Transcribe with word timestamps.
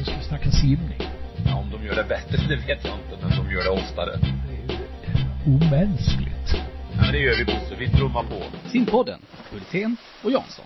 nu 0.00 0.04
ska 0.04 0.16
vi 0.16 0.24
snacka 0.24 0.50
simning. 0.50 0.98
Ja, 1.46 1.56
om 1.56 1.70
de 1.70 1.86
gör 1.86 1.94
det 1.94 2.04
bättre, 2.08 2.36
det 2.48 2.56
vet 2.56 2.84
jag 2.84 2.94
inte, 2.94 3.18
men 3.22 3.30
de 3.30 3.52
gör 3.54 3.64
det 3.64 3.70
oftare. 3.70 4.18
Det 4.20 4.72
är 4.72 4.78
ju 4.78 5.56
omänskligt. 5.56 6.52
Ja, 6.92 7.02
men 7.02 7.12
det 7.12 7.18
gör 7.18 7.36
vi 7.36 7.44
Bosse, 7.44 7.76
vi 7.78 7.88
trummar 7.90 8.22
på. 8.22 8.42
Simpodden, 8.68 9.20
Hultén 9.50 9.96
och 10.24 10.30
Jansson. 10.30 10.64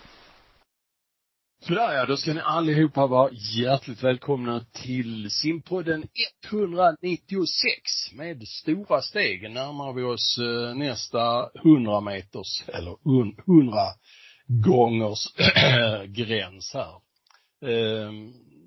Sådär 1.60 1.92
ja, 1.92 2.06
då 2.06 2.16
ska 2.16 2.34
ni 2.34 2.40
allihopa 2.40 3.06
vara 3.06 3.30
hjärtligt 3.32 4.04
välkomna 4.04 4.64
till 4.72 5.30
simpodden 5.30 6.04
196. 6.50 8.12
Med 8.12 8.48
stora 8.48 9.02
steg 9.02 9.50
närmar 9.50 9.92
vi 9.92 10.02
oss 10.02 10.38
eh, 10.38 10.74
nästa 10.74 11.50
100 11.64 12.00
meters, 12.00 12.62
eller 12.68 12.96
100 13.46 13.76
gångers 14.46 15.26
gräns 16.06 16.74
här. 16.74 17.04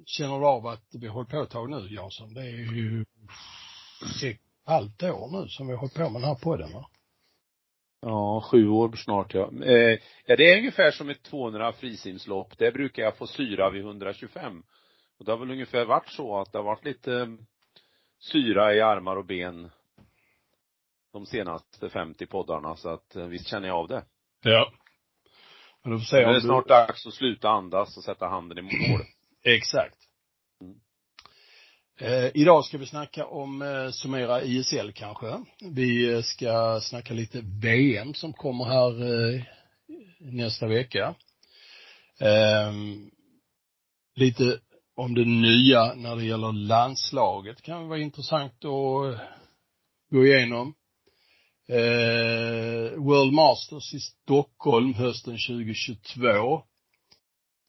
Känner 0.09 0.39
du 0.39 0.45
av 0.45 0.67
att 0.67 0.84
vi 0.93 1.07
har 1.07 1.13
hållit 1.13 1.29
på 1.29 1.41
ett 1.41 1.49
tag 1.49 1.70
nu 1.70 1.88
Jansson? 1.95 2.34
Det 2.34 2.41
är 2.41 2.73
ju 2.73 3.05
ett 4.23 4.39
halvt 4.66 5.03
år 5.03 5.41
nu 5.41 5.47
som 5.47 5.67
vi 5.67 5.73
har 5.73 5.80
hållit 5.80 5.93
på 5.93 6.09
med 6.09 6.21
den 6.21 6.30
här 6.30 6.35
podden 6.35 6.73
va? 6.73 6.89
Ja, 8.02 8.43
sju 8.52 8.70
år 8.70 8.91
snart 8.95 9.33
ja. 9.33 9.52
Eh, 9.63 9.99
ja, 10.25 10.35
det 10.35 10.53
är 10.53 10.57
ungefär 10.57 10.91
som 10.91 11.09
ett 11.09 11.23
200 11.23 11.73
frisimslopp. 11.73 12.57
Det 12.57 12.71
brukar 12.71 13.03
jag 13.03 13.17
få 13.17 13.27
syra 13.27 13.70
vid 13.70 13.81
125. 13.81 14.63
Och 15.20 15.25
det 15.25 15.31
har 15.31 15.38
väl 15.39 15.52
ungefär 15.52 15.85
varit 15.85 16.09
så 16.09 16.39
att 16.39 16.52
det 16.52 16.58
har 16.58 16.66
varit 16.66 16.85
lite 16.85 17.13
eh, 17.13 17.27
syra 18.19 18.75
i 18.75 18.81
armar 18.81 19.16
och 19.16 19.25
ben 19.25 19.69
de 21.13 21.25
senaste 21.25 21.89
50 21.89 22.25
poddarna, 22.25 22.75
så 22.75 22.89
att 22.89 23.16
eh, 23.16 23.25
visst 23.25 23.47
känner 23.47 23.67
jag 23.67 23.77
av 23.77 23.88
det. 23.88 24.05
Ja. 24.44 24.71
Men 25.83 25.91
då 25.91 25.97
får 25.97 26.05
se 26.05 26.17
Nu 26.17 26.23
om 26.23 26.30
är 26.30 26.33
det 26.33 26.39
du... 26.39 26.47
snart 26.47 26.67
dags 26.67 27.08
att 27.08 27.13
sluta 27.13 27.49
andas 27.49 27.97
och 27.97 28.03
sätta 28.03 28.27
handen 28.27 28.58
i 28.58 28.61
mål. 28.61 29.02
Exakt. 29.48 29.98
Mm. 30.62 30.78
Eh, 32.00 32.31
idag 32.34 32.66
ska 32.66 32.78
vi 32.78 32.86
snacka 32.86 33.26
om 33.26 33.62
eh, 33.62 33.89
summera 33.92 34.44
ISL 34.44 34.92
kanske. 34.92 35.44
Vi 35.62 36.14
eh, 36.14 36.22
ska 36.22 36.80
snacka 36.84 37.14
lite 37.14 37.42
VM 37.62 38.14
som 38.14 38.34
kommer 38.34 38.66
här 38.66 39.04
eh, 39.36 39.42
nästa 40.20 40.67
vecka. 40.67 41.16
Eh, 42.20 42.73
lite 44.16 44.59
om 44.95 45.14
det 45.14 45.26
nya 45.26 45.94
när 45.94 46.16
det 46.16 46.26
gäller 46.26 46.52
landslaget 46.52 47.61
kan 47.61 47.88
vara 47.88 48.00
intressant 48.00 48.54
att 48.66 49.20
gå 50.11 50.26
igenom. 50.26 50.73
Eh, 51.70 52.98
World 52.98 53.34
Masters 53.34 53.94
i 53.94 54.00
Stockholm 54.00 54.94
hösten 54.94 55.38
2022 55.48 56.64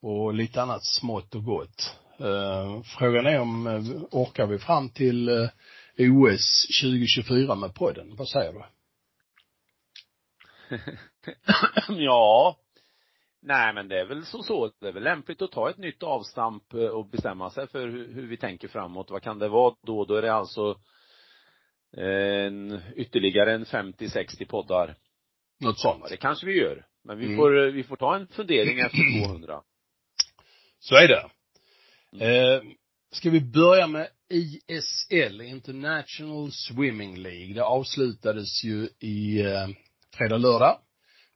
och 0.03 0.35
lite 0.35 0.63
annat 0.63 0.85
smått 0.85 1.35
och 1.35 1.45
gott. 1.45 1.97
Eh, 2.21 2.83
frågan 2.99 3.27
är 3.27 3.41
om 3.41 3.67
eh, 3.67 3.83
orkar 4.11 4.47
vi 4.47 4.59
fram 4.59 4.89
till 4.89 5.29
eh, 5.29 5.49
OS 5.99 6.67
2024 6.83 7.55
med 7.55 7.75
podden? 7.75 8.17
Vad 8.17 8.29
säger 8.29 8.53
du? 8.53 8.63
ja. 11.89 12.57
Nej 13.43 13.75
men 13.75 13.89
det 13.89 14.01
är 14.01 14.05
väl 14.05 14.25
som 14.27 14.43
så, 14.43 14.73
det 14.81 14.89
är 14.89 14.93
väl 14.93 15.03
lämpligt 15.03 15.43
att 15.43 15.53
ta 15.53 15.71
ett 15.71 15.79
nytt 15.79 16.03
avstamp 16.03 16.75
och 16.75 17.07
bestämma 17.09 17.51
sig 17.51 17.67
för 17.67 17.89
hur, 17.89 18.27
vi 18.27 18.37
tänker 18.37 18.69
framåt. 18.69 19.11
Vad 19.11 19.23
kan 19.23 19.39
det 19.39 19.49
vara 19.49 19.75
då? 19.87 20.05
Då 20.05 20.15
är 20.15 20.23
det 20.23 20.33
alltså 20.33 20.79
en, 21.97 22.81
ytterligare 22.97 23.53
en 23.53 23.65
50-60 23.65 24.47
poddar. 24.49 24.95
Något 25.61 25.79
sånt. 25.79 26.05
Det 26.09 26.17
kanske 26.17 26.47
vi 26.47 26.61
gör. 26.61 26.87
Men 27.05 27.19
vi 27.19 27.25
Mm. 27.25 27.37
får, 27.37 27.71
vi 27.71 27.85
får 27.85 27.97
ta 27.97 28.17
en 28.17 28.27
fundering 28.27 28.79
efter 28.81 29.27
200. 29.27 29.63
Så 30.81 30.95
är 30.95 31.09
det. 31.09 31.31
Eh, 32.27 32.62
ska 33.12 33.31
vi 33.31 33.41
börja 33.41 33.87
med 33.87 34.09
ISL, 34.31 35.41
International 35.41 36.53
Swimming 36.53 37.17
League. 37.17 37.55
Det 37.55 37.65
avslutades 37.65 38.64
ju 38.64 38.89
i 39.01 39.41
eh, 39.41 39.69
fredag, 40.17 40.39
lördag 40.39 40.79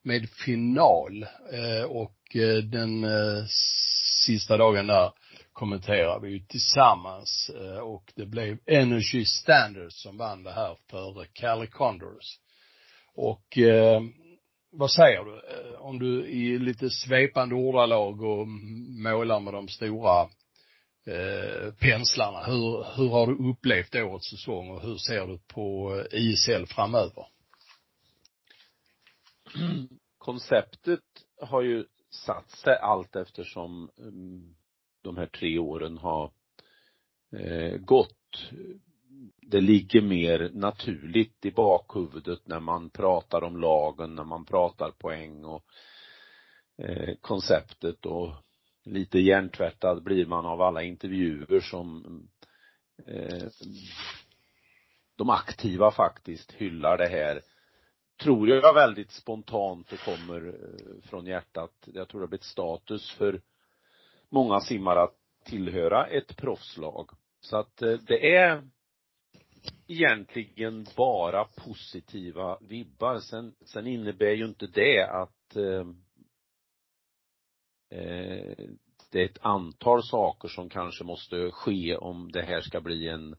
med 0.05 0.31
final 0.31 1.23
eh, 1.53 1.85
och 1.85 2.37
eh, 2.37 2.57
den 2.65 3.05
eh, 3.05 3.45
sista 4.27 4.57
dagen 4.57 4.87
där 4.87 5.13
kommenterar 5.53 6.21
vi 6.21 6.31
ju 6.31 6.41
tillsammans 6.41 7.51
eh, 7.61 7.79
och 7.79 8.13
det 8.17 8.27
blev 8.27 8.59
Energy 8.67 9.25
Standards 9.25 10.03
som 10.03 10.17
vann 10.17 10.43
det 10.43 10.53
här 10.53 10.77
före 10.91 11.27
Cali 11.33 11.67
Condors. 11.67 12.39
Och 13.15 13.59
eh, 13.59 14.03
vad 14.73 14.91
säger 14.91 15.25
du? 15.25 15.35
Eh, 15.35 15.81
om 15.81 15.99
du 15.99 16.27
i 16.27 16.59
lite 16.59 16.91
svepande 16.91 17.55
ordalag 17.55 18.23
och 18.23 18.49
målar 19.03 19.41
med 19.41 19.55
de 19.55 19.69
stora 19.69 20.29
eh, 21.07 21.75
penslarna. 21.75 22.45
Hur, 22.45 22.97
hur 22.97 23.09
har 23.09 23.27
du 23.27 23.51
upplevt 23.51 23.95
årets 23.95 24.31
säsong 24.31 24.71
och 24.71 24.83
hur 24.83 24.97
ser 24.97 25.27
du 25.27 25.39
på 25.39 25.97
eh, 26.13 26.21
ISL 26.21 26.67
framöver? 26.67 27.27
Konceptet 30.19 31.01
har 31.41 31.63
ju 31.63 31.85
satt 32.11 32.51
sig 32.51 32.79
allt 32.79 33.17
eftersom 33.17 33.91
mm, 33.99 34.55
de 35.03 35.17
här 35.17 35.27
tre 35.27 35.59
åren 35.59 35.99
har 35.99 36.33
eh, 37.37 37.77
gått. 37.77 38.51
Det 39.41 39.61
ligger 39.61 40.03
mer 40.03 40.51
naturligt 40.55 41.45
i 41.45 41.51
bakhuvudet 41.51 42.47
när 42.47 42.61
man 42.61 42.91
pratar 42.91 43.45
om 43.45 43.61
lagen, 43.61 44.15
när 44.15 44.25
man 44.25 44.45
pratar 44.45 44.91
poäng 44.91 45.45
och 45.45 45.65
eh, 46.79 47.15
konceptet 47.21 48.07
och 48.07 48.33
lite 48.85 49.19
hjärntvättad 49.19 50.03
blir 50.03 50.27
man 50.27 50.47
av 50.47 50.63
alla 50.63 50.83
intervjuer 50.83 51.61
som 51.61 52.05
eh, 53.07 53.49
de 55.17 55.31
aktiva 55.31 55.91
faktiskt 55.91 56.53
hyllar 56.53 56.99
det 56.99 57.09
här 57.09 57.43
tror 58.23 58.49
jag 58.49 58.75
väldigt 58.75 59.11
spontant 59.11 59.93
och 59.93 59.99
kommer 59.99 60.47
eh, 60.47 61.09
från 61.11 61.27
hjärtat. 61.27 61.73
Jag 61.85 62.09
tror 62.09 62.21
det 62.21 62.25
har 62.25 62.29
blivit 62.29 62.45
status 62.45 63.11
för 63.11 63.41
många 64.29 64.61
simmare 64.61 65.03
att 65.03 65.17
tillhöra 65.45 66.07
ett 66.07 66.37
proffslag. 66.37 67.11
Så 67.41 67.57
att 67.57 67.83
eh, 67.83 67.93
det 67.93 68.35
är 68.37 68.63
egentligen 69.87 70.87
bara 70.97 71.45
positiva 71.45 72.59
vibbar. 72.61 73.19
Sen, 73.19 73.55
sen 73.65 73.87
innebär 73.87 74.33
ju 74.33 74.45
inte 74.45 74.67
det 74.67 75.07
att 75.11 75.57
eh, 75.57 75.87
eh, 77.99 78.57
det 79.13 79.21
är 79.21 79.25
ett 79.25 79.45
antal 79.45 80.03
saker 80.03 80.49
som 80.49 80.69
kanske 80.69 81.05
måste 81.05 81.51
ske 81.51 81.97
om 81.97 82.33
det 82.33 82.43
här 82.43 82.61
ska 82.61 82.81
bli 82.81 83.09
en 83.09 83.37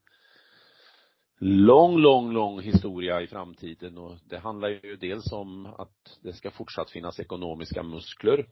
lång, 1.39 1.97
lång, 1.97 2.31
lång 2.31 2.61
historia 2.61 3.21
i 3.21 3.27
framtiden 3.27 3.97
och 3.97 4.17
det 4.25 4.37
handlar 4.37 4.69
ju 4.69 4.95
dels 4.95 5.31
om 5.31 5.65
att 5.65 6.19
det 6.21 6.33
ska 6.33 6.51
fortsatt 6.51 6.91
finnas 6.91 7.19
ekonomiska 7.19 7.83
muskler. 7.83 8.47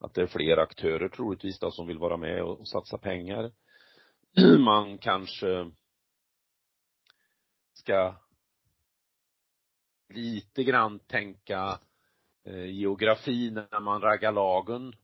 Att 0.00 0.14
det 0.14 0.22
är 0.22 0.26
fler 0.26 0.56
aktörer 0.56 1.08
troligtvis 1.08 1.58
då 1.58 1.70
som 1.70 1.86
vill 1.86 1.98
vara 1.98 2.16
med 2.16 2.42
och 2.42 2.68
satsa 2.68 2.98
pengar. 2.98 3.52
Man 4.58 4.98
kanske 4.98 5.70
ska 7.80 8.14
lite 10.14 10.64
grann 10.64 10.98
tänka 10.98 11.78
eh, 12.44 12.64
geografi 12.64 13.50
när 13.50 13.80
man 13.80 14.00
raggar 14.00 14.32
lagen. 14.32 14.94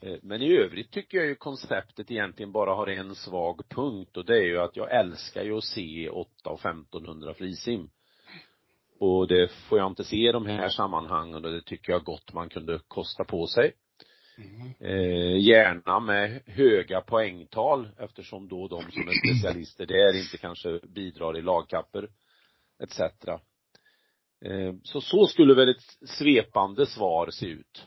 Eh, 0.00 0.18
Men 0.22 0.42
i 0.42 0.56
övrigt 0.56 0.90
tycker 0.90 1.18
jag 1.18 1.26
ju 1.26 1.34
konceptet 1.34 2.10
egentligen 2.10 2.52
bara 2.52 2.74
har 2.74 2.86
en 2.86 3.14
svag 3.14 3.68
punkt 3.68 4.16
och 4.16 4.24
det 4.24 4.36
är 4.36 4.46
ju 4.46 4.58
att 4.58 4.76
jag 4.76 4.94
älskar 5.00 5.42
ju 5.42 5.56
att 5.56 5.64
se 5.64 6.08
8 6.08 6.50
och 6.50 6.60
1500 6.60 7.34
frisim. 7.34 7.90
Och 9.00 9.28
det 9.28 9.48
får 9.52 9.78
jag 9.78 9.86
inte 9.86 10.04
se 10.04 10.28
i 10.28 10.32
de 10.32 10.46
här 10.46 10.68
sammanhangen 10.68 11.44
och 11.44 11.52
det 11.52 11.62
tycker 11.62 11.92
jag 11.92 12.04
gott 12.04 12.32
man 12.32 12.48
kunde 12.48 12.80
kosta 12.88 13.24
på 13.24 13.46
sig. 13.46 13.72
Eh, 14.80 15.36
gärna 15.40 16.00
med 16.00 16.42
höga 16.46 17.00
poängtal 17.00 17.88
eftersom 17.98 18.48
då 18.48 18.68
de 18.68 18.90
som 18.90 19.08
är 19.08 19.34
specialister 19.34 19.86
där 19.86 20.18
inte 20.18 20.38
kanske 20.38 20.80
bidrar 20.94 21.38
i 21.38 21.42
lagkapper 21.42 22.08
etc. 22.82 23.00
Eh, 24.44 24.74
så 24.82 25.00
så 25.00 25.26
skulle 25.26 25.54
väl 25.54 25.68
ett 25.68 26.08
svepande 26.08 26.86
svar 26.86 27.30
se 27.30 27.46
ut. 27.46 27.86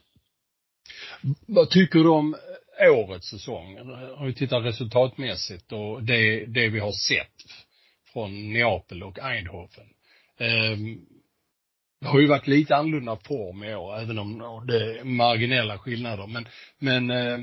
Vad 1.47 1.69
tycker 1.69 1.99
du 1.99 2.09
om 2.09 2.35
årets 2.89 3.29
säsong? 3.29 3.77
Har 4.15 4.25
vi 4.25 4.33
tittat 4.33 4.65
resultatmässigt 4.65 5.71
och 5.71 6.03
det, 6.03 6.45
det 6.45 6.69
vi 6.69 6.79
har 6.79 6.91
sett 6.91 7.67
från 8.13 8.53
Neapel 8.53 9.03
och 9.03 9.19
Eindhoven. 9.19 9.87
Ehm, 10.37 11.05
det 12.01 12.07
har 12.07 12.19
ju 12.19 12.27
varit 12.27 12.47
lite 12.47 12.75
annorlunda 12.75 13.15
form 13.15 13.63
i 13.63 13.75
år, 13.75 13.99
även 13.99 14.19
om 14.19 14.63
det 14.67 14.99
är 14.99 15.03
marginella 15.03 15.77
skillnader. 15.77 16.27
Men, 16.27 16.47
men 16.79 17.11
eh, 17.11 17.33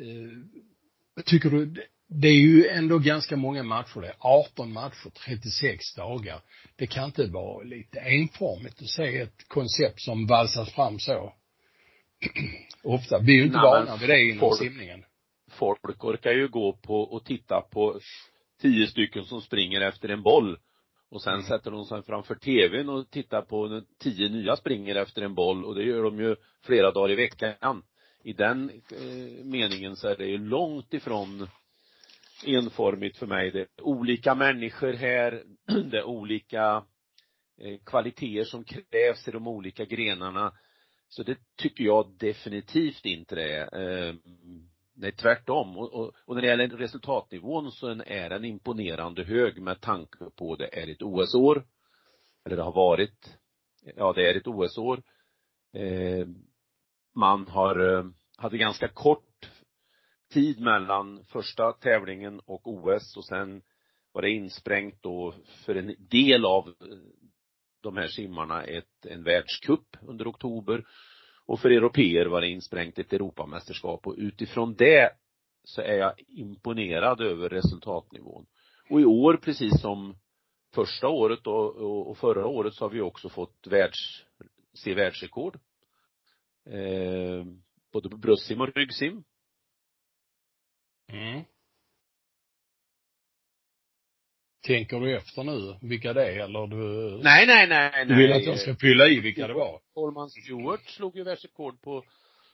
eh, 0.00 1.22
tycker 1.24 1.50
du, 1.50 1.74
det 2.08 2.28
är 2.28 2.40
ju 2.40 2.66
ändå 2.68 2.98
ganska 2.98 3.36
många 3.36 3.62
matcher 3.62 4.00
det. 4.00 4.14
18 4.18 4.72
matcher, 4.72 5.10
36 5.26 5.94
dagar. 5.94 6.40
Det 6.76 6.86
kan 6.86 7.04
inte 7.04 7.26
vara 7.26 7.62
lite 7.64 7.98
enformigt 8.00 8.82
att 8.82 8.88
se 8.88 9.18
ett 9.18 9.48
koncept 9.48 10.00
som 10.00 10.26
valsas 10.26 10.72
fram 10.72 10.98
så 10.98 11.32
ofta. 12.82 13.18
Vi 13.18 13.32
är 13.32 13.36
ju 13.36 13.44
inte 13.44 13.56
Nej, 13.56 13.64
vana 13.64 13.96
vid 13.96 14.08
det 14.08 14.22
inom 14.24 14.38
folk- 14.40 14.58
simningen. 14.58 15.04
folk 15.50 16.04
orkar 16.04 16.30
ju 16.32 16.48
gå 16.48 16.72
på 16.72 17.00
och 17.02 17.24
titta 17.24 17.60
på 17.60 18.00
tio 18.62 18.86
stycken 18.86 19.24
som 19.24 19.40
springer 19.40 19.80
efter 19.80 20.08
en 20.08 20.22
boll 20.22 20.58
och 21.12 21.22
sen 21.22 21.32
Mm. 21.32 21.46
sätter 21.46 21.70
de 21.70 21.84
sig 21.84 22.02
framför 22.02 22.34
tvn 22.34 22.88
och 22.88 23.10
tittar 23.10 23.42
på 23.42 23.82
tio 23.98 24.28
nya 24.28 24.56
springer 24.56 24.94
efter 24.94 25.22
en 25.22 25.34
boll 25.34 25.64
och 25.64 25.74
det 25.74 25.82
gör 25.82 26.02
de 26.02 26.20
ju 26.20 26.36
flera 26.62 26.90
dagar 26.90 27.10
i 27.10 27.14
veckan. 27.14 27.82
I 28.24 28.32
den 28.32 28.70
eh, 28.70 29.44
meningen 29.44 29.96
så 29.96 30.08
är 30.08 30.16
det 30.16 30.26
ju 30.26 30.38
långt 30.38 30.94
ifrån 30.94 31.48
enformigt 32.46 33.16
för 33.18 33.26
mig. 33.26 33.50
Det 33.50 33.60
är 33.60 33.66
olika 33.82 34.34
människor 34.34 34.92
här, 34.92 35.42
det 35.90 35.98
är 35.98 36.04
olika 36.04 36.84
eh, 37.60 37.78
kvaliteter 37.86 38.44
som 38.44 38.64
krävs 38.64 39.28
i 39.28 39.30
de 39.30 39.48
olika 39.48 39.84
grenarna. 39.84 40.52
Så 41.08 41.22
det 41.22 41.38
tycker 41.56 41.84
jag 41.84 42.16
definitivt 42.18 43.04
inte 43.04 43.34
det 43.34 43.56
är. 43.56 44.08
Eh, 44.08 44.14
Nej, 44.94 45.12
tvärtom. 45.12 45.76
Och, 45.76 45.92
och, 45.92 46.12
och 46.24 46.34
när 46.34 46.42
det 46.42 46.48
gäller 46.48 46.68
resultatnivån 46.68 47.72
så 47.72 47.88
är 48.06 48.30
den 48.30 48.44
imponerande 48.44 49.24
hög 49.24 49.62
med 49.62 49.80
tanke 49.80 50.30
på 50.36 50.56
det 50.56 50.82
är 50.82 50.88
ett 50.88 51.02
OS-år. 51.02 51.64
Eller 52.44 52.56
det 52.56 52.62
har 52.62 52.72
varit. 52.72 53.38
Ja, 53.96 54.12
det 54.12 54.30
är 54.30 54.34
ett 54.34 54.46
OS-år. 54.46 55.02
Eh, 55.74 56.26
man 57.14 57.46
har, 57.48 57.98
eh, 57.98 58.04
hade 58.36 58.58
ganska 58.58 58.88
kort 58.88 59.50
tid 60.32 60.60
mellan 60.60 61.24
första 61.24 61.72
tävlingen 61.72 62.40
och 62.40 62.68
OS 62.68 63.16
och 63.16 63.24
sen 63.24 63.62
var 64.12 64.22
det 64.22 64.30
insprängt 64.30 65.02
då 65.02 65.34
för 65.64 65.74
en 65.74 65.94
del 65.98 66.44
av 66.44 66.68
eh, 66.68 66.74
de 67.80 67.96
här 67.96 68.08
simmarna 68.08 68.64
ett, 68.64 69.06
en 69.06 69.24
världscup 69.24 69.96
under 70.02 70.30
oktober 70.30 70.84
och 71.46 71.60
för 71.60 71.70
europeer 71.70 72.26
var 72.26 72.40
det 72.40 72.48
insprängt 72.48 72.98
ett 72.98 73.12
Europamästerskap 73.12 74.06
och 74.06 74.14
utifrån 74.18 74.74
det 74.74 75.10
så 75.64 75.82
är 75.82 75.94
jag 75.94 76.14
imponerad 76.28 77.20
över 77.20 77.48
resultatnivån. 77.48 78.46
Och 78.90 79.00
i 79.00 79.04
år, 79.04 79.36
precis 79.36 79.80
som 79.80 80.16
första 80.74 81.08
året 81.08 81.46
och, 81.46 81.76
och, 81.76 82.10
och 82.10 82.18
förra 82.18 82.46
året 82.46 82.74
så 82.74 82.84
har 82.84 82.90
vi 82.90 83.00
också 83.00 83.28
fått 83.28 83.66
världs, 83.66 84.24
se 84.74 84.94
världsrekord. 84.94 85.58
Eh, 86.66 87.44
både 87.92 88.08
på 88.08 88.16
bröstsim 88.16 88.60
och 88.60 88.76
ryggsim. 88.76 89.24
Mm. 91.08 91.44
Tänker 94.66 95.00
du 95.00 95.16
efter 95.16 95.44
nu 95.44 95.76
vilka 95.80 96.12
det 96.12 96.26
är 96.32 96.44
eller 96.44 96.66
du? 96.66 96.76
Nej, 97.22 97.46
nej, 97.46 97.66
nej, 97.68 98.06
Du 98.06 98.16
vill 98.16 98.30
nej. 98.30 98.38
att 98.38 98.46
jag 98.46 98.58
ska 98.58 98.74
fylla 98.74 99.08
i 99.08 99.20
vilka 99.20 99.46
det 99.46 99.54
var? 99.54 99.80
Coleman 99.94 100.30
Stewart 100.30 100.88
slog 100.88 101.16
ju 101.16 101.24
världsrekord 101.24 101.80
på 101.82 102.04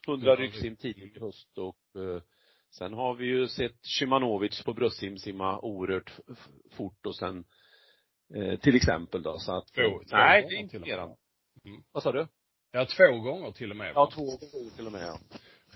100 0.09 0.31
Ja, 0.31 0.37
ryggsim 0.37 0.77
tidigt 0.77 1.17
i 1.17 1.21
höst 1.21 1.59
och 1.59 2.01
eh, 2.03 2.23
sen 2.71 2.93
har 2.93 3.15
vi 3.15 3.27
ju 3.27 3.49
sett 3.49 3.87
Shimanovic 3.87 4.63
på 4.63 4.75
bröstsim 4.75 5.19
simma 5.19 5.59
oerhört 5.61 6.13
fort 6.77 7.07
och 7.07 7.17
sen 7.17 7.45
eh, 8.35 8.59
till 8.59 8.77
exempel 8.77 9.23
då 9.23 9.39
så 9.39 9.57
att 9.57 9.67
Två, 9.67 9.83
två 9.83 10.17
nej, 10.17 10.47
det 10.49 10.57
är 10.57 10.61
imponerande. 10.61 11.17
Mm. 11.65 11.83
Vad 11.93 12.03
sa 12.03 12.13
du? 12.13 12.27
Ja, 12.73 12.87
två 12.97 13.19
gånger 13.19 13.53
till 13.53 13.71
och 13.71 13.77
med. 13.77 13.93
Ja, 13.95 14.11
två 14.15 14.25
gånger 14.25 14.77
till 14.77 14.87
och 14.87 14.93
med 14.93 15.03
ja. 15.03 15.19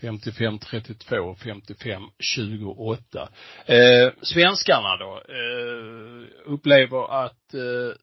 55 0.02 0.58
32 0.58 1.16
och 1.16 1.38
55 1.38 2.02
28. 2.18 3.28
Eh, 3.66 4.12
svenskarna 4.22 4.96
då, 4.96 5.22
eh, 5.28 6.52
upplever 6.52 7.24
att 7.24 7.54
eh, 7.54 7.96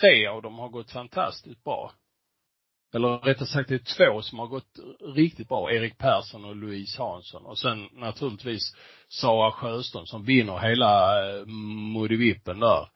tre 0.00 0.26
av 0.26 0.42
dem 0.42 0.58
har 0.58 0.68
gått 0.68 0.90
fantastiskt 0.90 1.64
bra. 1.64 1.92
Eller 2.94 3.18
rättare 3.18 3.46
sagt 3.46 3.68
det 3.68 3.74
är 3.74 3.96
två 3.96 4.22
som 4.22 4.38
har 4.38 4.46
gått 4.46 4.78
riktigt 5.16 5.48
bra. 5.48 5.72
Erik 5.72 5.98
Persson 5.98 6.44
och 6.44 6.56
Louise 6.56 7.02
Hansson. 7.02 7.46
Och 7.46 7.58
sen 7.58 7.88
naturligtvis 7.92 8.76
Sara 9.08 9.52
Sjöström 9.52 10.06
som 10.06 10.24
vinner 10.24 10.58
hela 10.58 11.22
eh, 11.30 11.46
Modivippen 11.94 12.60
där. 12.60 12.88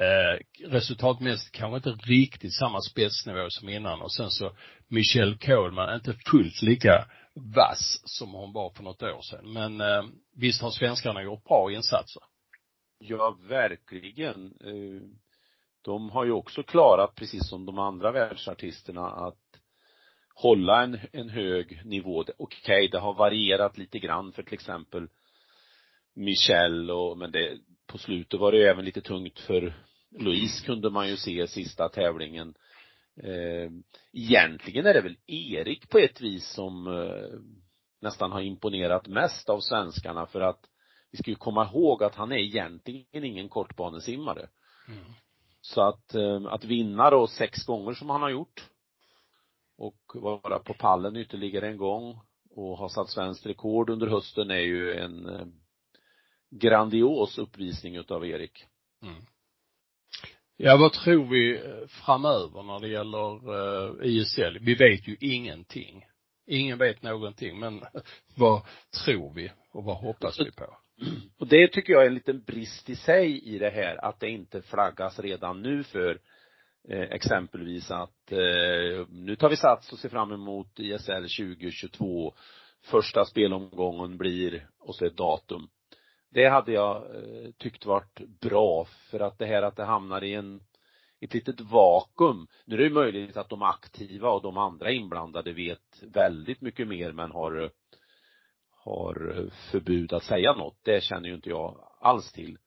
Eh, 0.00 0.38
resultatmässigt 0.68 1.56
kanske 1.56 1.76
inte 1.76 2.04
riktigt 2.04 2.54
samma 2.54 2.80
spetsnivå 2.80 3.50
som 3.50 3.68
innan 3.68 4.02
och 4.02 4.12
sen 4.12 4.30
så 4.30 4.52
Michelle 4.88 5.36
Coleman, 5.36 5.94
inte 5.94 6.14
fullt 6.30 6.62
lika 6.62 7.06
vass 7.38 8.00
som 8.04 8.32
hon 8.32 8.52
var 8.52 8.70
för 8.70 8.82
något 8.82 9.02
år 9.02 9.20
sedan. 9.22 9.52
Men 9.52 9.80
eh, 9.80 10.04
visst 10.36 10.62
har 10.62 10.70
svenskarna 10.70 11.22
gjort 11.22 11.44
bra 11.44 11.72
insatser. 11.72 12.22
Ja, 12.98 13.38
verkligen. 13.48 14.46
Eh, 14.46 15.08
de 15.82 16.10
har 16.10 16.24
ju 16.24 16.32
också 16.32 16.62
klarat, 16.62 17.14
precis 17.14 17.48
som 17.48 17.66
de 17.66 17.78
andra 17.78 18.12
världsartisterna, 18.12 19.06
att 19.06 19.60
hålla 20.34 20.82
en, 20.82 20.98
en 21.12 21.28
hög 21.28 21.80
nivå. 21.84 22.24
Okej, 22.38 22.88
det 22.88 22.98
har 22.98 23.14
varierat 23.14 23.78
lite 23.78 23.98
grann 23.98 24.32
för 24.32 24.42
till 24.42 24.54
exempel 24.54 25.08
Michelle 26.14 26.92
och, 26.92 27.18
men 27.18 27.32
det, 27.32 27.58
på 27.86 27.98
slutet 27.98 28.40
var 28.40 28.52
det 28.52 28.58
ju 28.58 28.64
även 28.64 28.84
lite 28.84 29.00
tungt 29.00 29.40
för 29.40 29.74
Louise 30.10 30.66
kunde 30.66 30.90
man 30.90 31.08
ju 31.08 31.16
se 31.16 31.46
sista 31.48 31.88
tävlingen. 31.88 32.54
Eh, 33.22 33.70
egentligen 34.12 34.86
är 34.86 34.94
det 34.94 35.00
väl 35.00 35.16
Erik 35.26 35.88
på 35.88 35.98
ett 35.98 36.20
vis 36.20 36.48
som 36.48 36.86
eh, 36.86 37.38
nästan 38.00 38.32
har 38.32 38.40
imponerat 38.40 39.06
mest 39.06 39.48
av 39.48 39.60
svenskarna 39.60 40.26
för 40.26 40.40
att 40.40 40.60
vi 41.10 41.18
ska 41.18 41.30
ju 41.30 41.36
komma 41.36 41.64
ihåg 41.64 42.02
att 42.02 42.14
han 42.14 42.32
är 42.32 42.36
egentligen 42.36 43.24
ingen 43.24 43.48
kortbanesimmare. 43.48 44.48
Mm. 44.88 45.04
Så 45.60 45.82
att, 45.82 46.14
eh, 46.14 46.44
att 46.46 46.64
vinna 46.64 47.10
då 47.10 47.26
sex 47.26 47.66
gånger 47.66 47.92
som 47.92 48.10
han 48.10 48.22
har 48.22 48.30
gjort 48.30 48.68
och 49.78 50.00
vara 50.14 50.58
på 50.58 50.74
pallen 50.74 51.16
ytterligare 51.16 51.68
en 51.68 51.76
gång 51.76 52.20
och 52.50 52.78
ha 52.78 52.88
satt 52.88 53.10
svenskt 53.10 53.46
rekord 53.46 53.90
under 53.90 54.06
hösten 54.06 54.50
är 54.50 54.60
ju 54.60 54.94
en 54.94 55.52
grandios 56.50 57.38
uppvisning 57.38 57.96
utav 57.96 58.26
Erik. 58.26 58.66
Mm. 59.02 59.26
Ja, 60.60 60.76
vad 60.76 60.92
tror 60.92 61.26
vi 61.26 61.56
eh, 61.56 61.86
framöver 61.88 62.62
när 62.62 62.80
det 62.80 62.88
gäller 62.88 63.54
eh, 63.54 64.06
ISL? 64.06 64.58
Vi 64.60 64.74
vet 64.74 65.08
ju 65.08 65.16
ingenting. 65.20 66.04
Ingen 66.46 66.78
vet 66.78 67.02
någonting, 67.02 67.58
men 67.58 67.80
vad 68.36 68.62
tror 69.04 69.34
vi 69.34 69.52
och 69.72 69.84
vad 69.84 69.96
hoppas 69.96 70.40
vi 70.40 70.52
på? 70.52 70.76
Och 71.38 71.46
det 71.46 71.68
tycker 71.68 71.92
jag 71.92 72.02
är 72.02 72.06
en 72.06 72.14
liten 72.14 72.42
brist 72.42 72.90
i 72.90 72.96
sig 72.96 73.54
i 73.54 73.58
det 73.58 73.70
här, 73.70 74.04
att 74.04 74.20
det 74.20 74.28
inte 74.30 74.62
flaggas 74.62 75.18
redan 75.18 75.62
nu 75.62 75.84
för 75.84 76.18
eh, 76.88 77.00
exempelvis 77.00 77.90
att 77.90 78.32
eh, 78.32 79.06
nu 79.08 79.36
tar 79.36 79.48
vi 79.48 79.56
sats 79.56 79.92
och 79.92 79.98
ser 79.98 80.08
fram 80.08 80.32
emot 80.32 80.78
ISL 80.78 81.26
2022. 81.38 82.34
Första 82.84 83.24
spelomgången 83.24 84.18
blir, 84.18 84.68
och 84.78 84.94
så 84.94 85.06
ett 85.06 85.16
datum. 85.16 85.68
Det 86.30 86.48
hade 86.48 86.72
jag 86.72 86.96
eh, 86.96 87.50
tyckt 87.58 87.86
varit 87.86 88.20
bra 88.40 88.84
för 89.10 89.20
att 89.20 89.38
det 89.38 89.46
här 89.46 89.62
att 89.62 89.76
det 89.76 89.84
hamnar 89.84 90.24
i 90.24 90.34
en 90.34 90.60
ett 91.20 91.34
litet 91.34 91.60
vakuum. 91.60 92.46
Nu 92.64 92.74
är 92.74 92.78
det 92.78 92.84
ju 92.84 92.90
möjligt 92.90 93.36
att 93.36 93.48
de 93.48 93.62
aktiva 93.62 94.30
och 94.30 94.42
de 94.42 94.56
andra 94.56 94.90
inblandade 94.90 95.52
vet 95.52 96.02
väldigt 96.02 96.60
mycket 96.60 96.88
mer 96.88 97.12
men 97.12 97.30
har 97.30 97.70
har 98.70 99.50
förbud 99.70 100.12
att 100.12 100.22
säga 100.22 100.52
något. 100.52 100.78
Det 100.82 101.04
känner 101.04 101.28
ju 101.28 101.34
inte 101.34 101.50
jag 101.50 101.88
alls 102.00 102.32
till. 102.32 102.58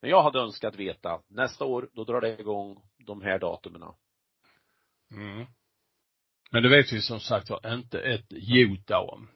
Men 0.00 0.10
jag 0.10 0.22
hade 0.22 0.38
önskat 0.38 0.76
veta, 0.76 1.22
nästa 1.28 1.64
år, 1.64 1.88
då 1.92 2.04
drar 2.04 2.20
det 2.20 2.40
igång 2.40 2.82
de 3.06 3.22
här 3.22 3.38
datumen. 3.38 3.82
Mm. 5.10 5.46
Men 6.50 6.62
det 6.62 6.68
vet 6.68 6.92
vi 6.92 7.00
som 7.00 7.20
sagt 7.20 7.50
var 7.50 7.74
inte 7.74 8.00
ett 8.00 8.26
jota 8.30 8.98
om. 8.98 9.28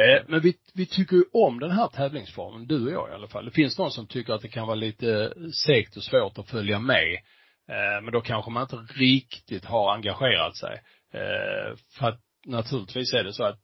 Eh, 0.00 0.22
men 0.28 0.40
vi, 0.40 0.54
vi 0.74 0.86
tycker 0.86 1.16
ju 1.16 1.24
om 1.32 1.60
den 1.60 1.70
här 1.70 1.88
tävlingsformen, 1.88 2.66
du 2.66 2.86
och 2.86 2.92
jag 2.92 3.10
i 3.10 3.14
alla 3.14 3.28
fall. 3.28 3.44
Det 3.44 3.50
finns 3.50 3.78
någon 3.78 3.90
som 3.90 4.06
tycker 4.06 4.32
att 4.32 4.42
det 4.42 4.48
kan 4.48 4.66
vara 4.66 4.74
lite 4.74 5.32
segt 5.66 5.96
och 5.96 6.02
svårt 6.02 6.38
att 6.38 6.50
följa 6.50 6.78
med. 6.78 7.14
Eh, 7.68 8.02
men 8.02 8.12
då 8.12 8.20
kanske 8.20 8.50
man 8.50 8.62
inte 8.62 8.76
riktigt 8.76 9.64
har 9.64 9.94
engagerat 9.94 10.56
sig. 10.56 10.82
Eh, 11.12 11.76
för 11.98 12.08
att 12.08 12.20
naturligtvis 12.46 13.14
är 13.14 13.24
det 13.24 13.32
så 13.32 13.44
att 13.44 13.58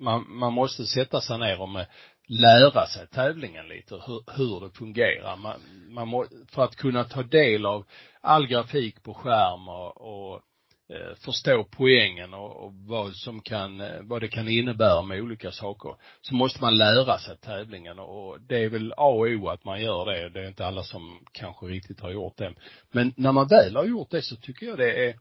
man, 0.00 0.36
man 0.38 0.52
måste 0.52 0.84
sätta 0.86 1.20
sig 1.20 1.38
ner 1.38 1.60
och 1.60 1.68
med, 1.68 1.86
lära 2.28 2.86
sig 2.86 3.06
tävlingen 3.06 3.68
lite, 3.68 3.94
hur, 3.94 4.36
hur 4.36 4.60
det 4.60 4.78
fungerar. 4.78 5.36
Man, 5.36 5.60
man 5.88 6.08
må, 6.08 6.26
för 6.52 6.64
att 6.64 6.76
kunna 6.76 7.04
ta 7.04 7.22
del 7.22 7.66
av 7.66 7.86
all 8.20 8.46
grafik 8.46 9.02
på 9.02 9.14
skärm 9.14 9.68
och, 9.68 10.00
och 10.00 10.40
Eh, 10.88 11.14
förstå 11.14 11.64
poängen 11.70 12.34
och, 12.34 12.64
och 12.64 12.74
vad 12.74 13.16
som 13.16 13.40
kan, 13.40 13.80
eh, 13.80 14.02
vad 14.02 14.20
det 14.20 14.28
kan 14.28 14.48
innebära 14.48 15.02
med 15.02 15.20
olika 15.20 15.52
saker, 15.52 15.96
så 16.20 16.34
måste 16.34 16.60
man 16.60 16.78
lära 16.78 17.18
sig 17.18 17.36
tävlingen 17.36 17.98
och 17.98 18.40
det 18.40 18.64
är 18.64 18.68
väl 18.68 18.92
A 18.96 19.08
och 19.08 19.26
O 19.26 19.48
att 19.48 19.64
man 19.64 19.82
gör 19.82 20.06
det. 20.06 20.28
Det 20.28 20.40
är 20.40 20.48
inte 20.48 20.66
alla 20.66 20.82
som 20.82 21.20
kanske 21.32 21.66
riktigt 21.66 22.00
har 22.00 22.10
gjort 22.10 22.36
det. 22.36 22.54
Men 22.90 23.14
när 23.16 23.32
man 23.32 23.48
väl 23.48 23.76
har 23.76 23.84
gjort 23.84 24.10
det 24.10 24.22
så 24.22 24.36
tycker 24.36 24.66
jag 24.66 24.78
det 24.78 25.08
är 25.08 25.18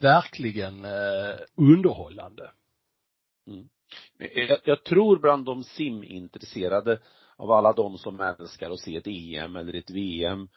verkligen 0.00 0.84
eh, 0.84 1.36
underhållande. 1.56 2.50
Mm. 3.46 3.68
Jag, 4.48 4.58
jag 4.64 4.84
tror 4.84 5.18
bland 5.18 5.44
de 5.44 5.64
simintresserade 5.64 7.00
av 7.36 7.50
alla 7.50 7.72
de 7.72 7.98
som 7.98 8.20
älskar 8.20 8.70
att 8.70 8.80
se 8.80 8.96
ett 8.96 9.06
EM 9.06 9.56
eller 9.56 9.74
ett 9.74 9.90
VM 9.90 10.48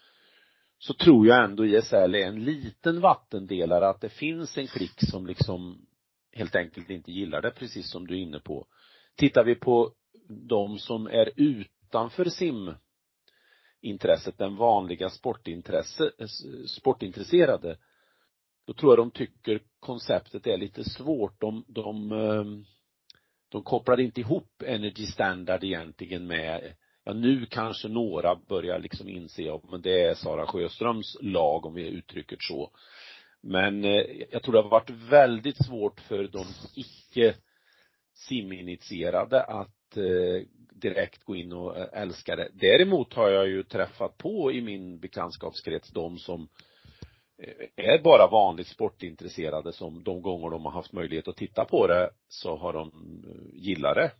så 0.79 0.93
tror 0.93 1.27
jag 1.27 1.43
ändå 1.43 1.65
ISL 1.65 2.15
är 2.15 2.27
en 2.27 2.43
liten 2.43 3.01
vattendelare 3.01 3.89
att 3.89 4.01
det 4.01 4.09
finns 4.09 4.57
en 4.57 4.67
klick 4.67 5.09
som 5.11 5.27
liksom 5.27 5.87
helt 6.31 6.55
enkelt 6.55 6.89
inte 6.89 7.11
gillar 7.11 7.41
det, 7.41 7.51
precis 7.51 7.91
som 7.91 8.07
du 8.07 8.13
är 8.13 8.19
inne 8.19 8.39
på. 8.39 8.67
Tittar 9.15 9.43
vi 9.43 9.55
på 9.55 9.93
de 10.29 10.79
som 10.79 11.07
är 11.07 11.31
utanför 11.35 12.25
simintresset, 13.81 14.37
den 14.37 14.55
vanliga 14.55 15.09
sportintresse, 15.09 16.11
sportintresserade, 16.67 17.77
då 18.67 18.73
tror 18.73 18.91
jag 18.91 18.97
de 18.97 19.11
tycker 19.11 19.61
konceptet 19.79 20.47
är 20.47 20.57
lite 20.57 20.83
svårt. 20.83 21.41
De, 21.41 21.65
de, 21.67 22.11
eh, 22.11 22.43
de 23.49 23.63
kopplar 23.63 23.99
inte 23.99 24.21
ihop 24.21 24.61
Energy 24.65 25.05
Standard 25.05 25.63
egentligen 25.63 26.27
med, 26.27 26.75
ja 27.07 27.13
nu 27.13 27.45
kanske 27.45 27.87
några 27.87 28.35
börjar 28.35 28.79
liksom 28.79 29.09
inse, 29.09 29.41
ja 29.41 29.61
men 29.71 29.81
det 29.81 30.01
är 30.01 30.13
Sara 30.13 30.47
Sjöströms 30.47 31.17
lag 31.21 31.65
om 31.65 31.73
vi 31.73 31.87
uttrycker 31.87 32.37
så. 32.39 32.71
Men 33.41 33.83
eh, 33.83 34.05
jag 34.31 34.43
tror 34.43 34.53
det 34.53 34.61
har 34.61 34.69
varit 34.69 34.89
väldigt 34.89 35.65
svårt 35.65 35.99
för 35.99 36.27
de 36.27 36.45
icke 36.75 37.35
siminitierade 38.13 39.43
att 39.43 39.97
eh, 39.97 40.47
direkt 40.71 41.23
gå 41.23 41.35
in 41.35 41.53
och 41.53 41.77
eh, 41.77 42.01
älska 42.01 42.35
det. 42.35 42.49
Däremot 42.53 43.13
har 43.13 43.29
jag 43.29 43.47
ju 43.47 43.63
träffat 43.63 44.17
på 44.17 44.51
i 44.51 44.61
min 44.61 44.99
bekantskapskrets 44.99 45.91
de 45.91 46.17
som 46.17 46.47
är 47.75 48.03
bara 48.03 48.27
vanligt 48.27 48.67
sportintresserade 48.67 49.73
som 49.73 50.03
de 50.03 50.21
gånger 50.21 50.49
de 50.49 50.65
har 50.65 50.71
haft 50.71 50.93
möjlighet 50.93 51.27
att 51.27 51.37
titta 51.37 51.65
på 51.65 51.87
det 51.87 52.09
så 52.27 52.57
har 52.57 52.73
de 52.73 52.91
gillat 53.53 53.95
det. 53.95 54.11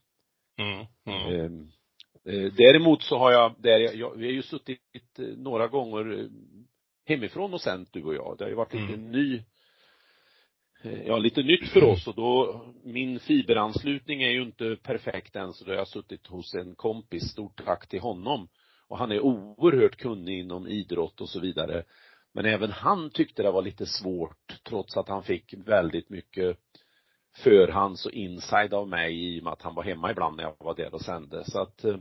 Mm, 0.58 0.86
mm. 1.06 1.72
Ehm, 2.26 2.52
däremot 2.58 3.04
så 3.04 3.18
har 3.18 3.32
jag, 3.32 3.56
där 3.58 3.80
jag, 3.80 4.16
vi 4.16 4.26
har 4.26 4.34
ju 4.34 4.42
suttit 4.42 4.82
några 5.38 5.68
gånger 5.68 6.30
hemifrån 7.06 7.54
och 7.54 7.62
sänt 7.62 7.90
du 7.94 8.04
och 8.04 8.16
jag. 8.16 8.36
Det 8.38 8.44
har 8.44 8.50
ju 8.50 8.56
varit 8.56 8.74
lite 8.74 8.94
mm. 8.94 9.12
ny 9.12 9.44
ja, 11.06 11.18
lite 11.18 11.44
nytt 11.44 11.70
för 11.70 11.84
oss 11.84 12.08
och 12.08 12.16
då, 12.16 12.62
min 12.84 13.20
fiberanslutning 13.20 14.22
är 14.22 14.30
ju 14.30 14.42
inte 14.42 14.78
perfekt 14.84 15.36
än 15.36 15.54
så 15.54 15.66
då 15.66 15.72
har 15.72 15.78
jag 15.78 15.88
suttit 15.88 16.28
hos 16.28 16.56
en 16.56 16.76
kompis, 16.76 17.24
stort 17.32 17.66
tack 17.66 17.88
till 17.88 18.00
honom. 18.00 18.48
Och 18.88 18.98
han 18.98 19.12
är 19.12 19.20
oerhört 19.20 19.98
kunnig 19.98 20.40
inom 20.40 20.68
idrott 20.68 21.22
och 21.22 21.30
så 21.30 21.40
vidare. 21.40 21.84
Men 22.34 22.46
även 22.46 22.72
han 22.72 23.10
tyckte 23.10 23.44
det 23.44 23.52
var 23.52 23.62
lite 23.62 23.86
svårt 23.86 24.60
trots 24.64 24.98
att 24.98 25.10
han 25.10 25.24
fick 25.24 25.54
väldigt 25.54 26.10
mycket 26.10 26.58
förhands 27.44 28.06
och 28.06 28.12
inside 28.12 28.74
av 28.74 28.88
mig 28.88 29.36
i 29.36 29.40
och 29.40 29.44
med 29.44 29.54
att 29.54 29.62
han 29.62 29.76
var 29.76 29.84
hemma 29.84 30.12
ibland 30.12 30.38
när 30.38 30.44
jag 30.44 30.56
var 30.60 30.76
där 30.76 30.94
och 30.94 31.02
sände. 31.02 31.44
Så 31.46 31.62
att 31.62 31.84
eh, 31.84 31.98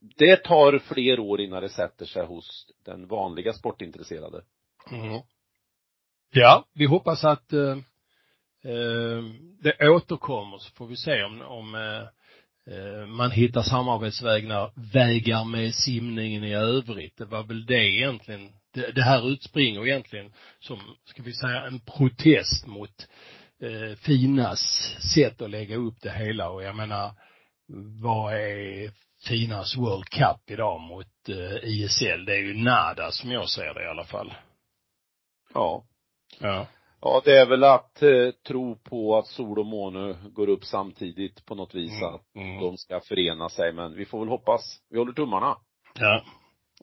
det 0.00 0.36
tar 0.36 0.78
fler 0.78 1.20
år 1.20 1.40
innan 1.40 1.62
det 1.62 1.68
sätter 1.68 2.06
sig 2.06 2.26
hos 2.26 2.66
den 2.84 3.06
vanliga 3.06 3.52
sportintresserade. 3.52 4.42
Mm. 4.90 5.20
Ja, 6.30 6.64
vi 6.74 6.86
hoppas 6.86 7.24
att 7.24 7.52
eh, 7.52 7.76
eh 8.64 9.22
det 9.62 9.88
återkommer 9.88 10.58
så 10.58 10.72
får 10.74 10.86
vi 10.86 10.96
se 10.96 11.22
om, 11.22 11.42
om 11.42 11.74
eh, 11.74 12.02
eh 12.74 13.06
man 13.06 13.30
hittar 13.30 13.62
samarbetsvägar 13.62 14.72
vägar 14.92 15.44
med 15.44 15.74
simningen 15.74 16.44
i 16.44 16.54
övrigt. 16.54 17.16
Det 17.16 17.24
var 17.24 17.42
väl 17.42 17.66
det 17.66 17.84
egentligen, 17.90 18.52
det, 18.74 18.92
det 18.92 19.02
här 19.02 19.28
utspringer 19.30 19.86
egentligen 19.86 20.32
som, 20.60 20.78
ska 21.04 21.22
vi 21.22 21.32
säga, 21.32 21.66
en 21.66 21.80
protest 21.80 22.66
mot 22.66 23.08
eh, 23.62 23.96
Finas 23.96 24.60
sätt 25.14 25.42
att 25.42 25.50
lägga 25.50 25.76
upp 25.76 25.94
det 26.02 26.12
hela 26.12 26.50
och 26.50 26.62
jag 26.62 26.76
menar, 26.76 27.10
vad 28.02 28.34
är 28.34 28.90
Finas 29.28 29.76
World 29.76 30.04
Cup 30.04 30.50
idag 30.50 30.80
mot 30.80 31.28
eh, 31.28 31.68
ISL? 31.68 32.24
Det 32.24 32.34
är 32.34 32.42
ju 32.42 32.54
nada 32.54 33.10
som 33.10 33.30
jag 33.30 33.48
ser 33.48 33.74
det 33.74 33.84
i 33.84 33.88
alla 33.88 34.04
fall. 34.04 34.34
Ja. 35.54 35.84
Ja. 36.40 36.66
Ja, 37.04 37.22
det 37.24 37.38
är 37.38 37.46
väl 37.46 37.64
att 37.64 38.02
eh, 38.02 38.30
tro 38.46 38.76
på 38.76 39.18
att 39.18 39.26
sol 39.26 39.58
och 39.58 39.66
måne 39.66 40.16
går 40.30 40.48
upp 40.48 40.64
samtidigt 40.64 41.44
på 41.44 41.54
något 41.54 41.74
vis, 41.74 41.92
mm. 41.92 42.14
att 42.14 42.34
mm. 42.34 42.60
de 42.60 42.76
ska 42.76 43.00
förena 43.00 43.48
sig, 43.48 43.72
men 43.72 43.94
vi 43.94 44.04
får 44.04 44.18
väl 44.18 44.28
hoppas. 44.28 44.78
Vi 44.90 44.98
håller 44.98 45.12
tummarna. 45.12 45.56
Ja. 45.94 46.24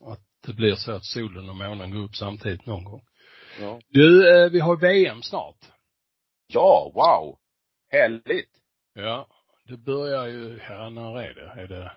Att 0.01 0.19
det 0.47 0.53
blir 0.53 0.75
så 0.75 0.91
att 0.91 1.05
solen 1.05 1.49
och 1.49 1.55
månen 1.55 1.91
går 1.91 2.03
upp 2.03 2.15
samtidigt 2.15 2.65
någon 2.65 2.83
gång. 2.83 3.01
Ja. 3.59 3.79
Du, 3.89 4.35
eh, 4.35 4.49
vi 4.49 4.59
har 4.59 4.75
VM 4.75 5.21
snart. 5.21 5.57
Ja, 6.53 6.91
wow. 6.95 7.37
Härligt. 7.91 8.51
Ja. 8.93 9.27
Det 9.65 9.77
börjar 9.77 10.27
ju, 10.27 10.59
ja, 10.69 10.89
när 10.89 11.19
är 11.19 11.33
det? 11.33 11.61
Är 11.61 11.67
det 11.67 11.91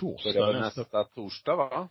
torsdag 0.00 0.32
Börjar 0.32 0.60
nästa, 0.60 0.80
nästa 0.80 1.04
torsdag 1.04 1.56
va? 1.56 1.88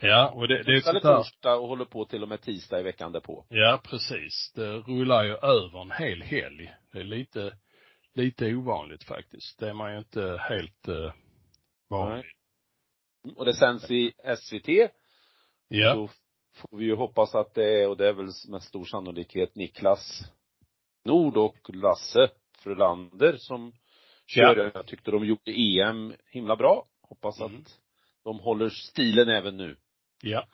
Ja, 0.00 0.30
och 0.30 0.48
det, 0.48 0.62
det 0.62 0.72
är 0.72 0.80
sånt 0.80 1.02
där. 1.02 1.16
torsdag 1.16 1.54
och 1.56 1.68
håller 1.68 1.84
på 1.84 2.04
till 2.04 2.22
och 2.22 2.28
med 2.28 2.42
tisdag 2.42 2.80
i 2.80 2.82
veckan 2.82 3.12
därpå. 3.12 3.46
Ja, 3.48 3.80
precis. 3.84 4.52
Det 4.54 4.76
rullar 4.76 5.24
ju 5.24 5.32
över 5.32 5.80
en 5.80 5.90
hel 5.90 6.22
helg. 6.22 6.74
Det 6.92 6.98
är 6.98 7.04
lite, 7.04 7.56
lite 8.14 8.54
ovanligt 8.54 9.04
faktiskt. 9.04 9.58
Det 9.58 9.68
är 9.68 9.74
man 9.74 9.92
ju 9.92 9.98
inte 9.98 10.36
helt 10.40 10.88
uh, 10.88 11.12
van 11.88 12.16
vid. 12.16 12.24
Och 13.36 13.44
det 13.44 13.54
sänds 13.54 13.90
i 13.90 14.12
SVT. 14.38 14.90
Ja. 15.68 15.94
Då 15.94 16.08
får 16.54 16.78
vi 16.78 16.84
ju 16.84 16.94
hoppas 16.94 17.34
att 17.34 17.54
det 17.54 17.82
är, 17.82 17.88
och 17.88 17.96
det 17.96 18.08
är 18.08 18.12
väl 18.12 18.30
med 18.48 18.62
stor 18.62 18.84
sannolikhet 18.84 19.54
Niklas 19.54 20.32
Nord 21.04 21.36
och 21.36 21.74
Lasse 21.74 22.30
Frölander 22.58 23.36
som 23.36 23.72
kör. 24.26 24.56
Ja. 24.56 24.70
Jag 24.74 24.86
tyckte 24.86 25.10
de 25.10 25.24
gjorde 25.24 25.52
EM 25.52 26.14
himla 26.30 26.56
bra. 26.56 26.86
Hoppas 27.02 27.40
mm. 27.40 27.56
att 27.56 27.80
de 28.24 28.38
håller 28.38 28.68
stilen 28.68 29.28
även 29.28 29.56
nu. 29.56 29.76
Ja. 30.22 30.46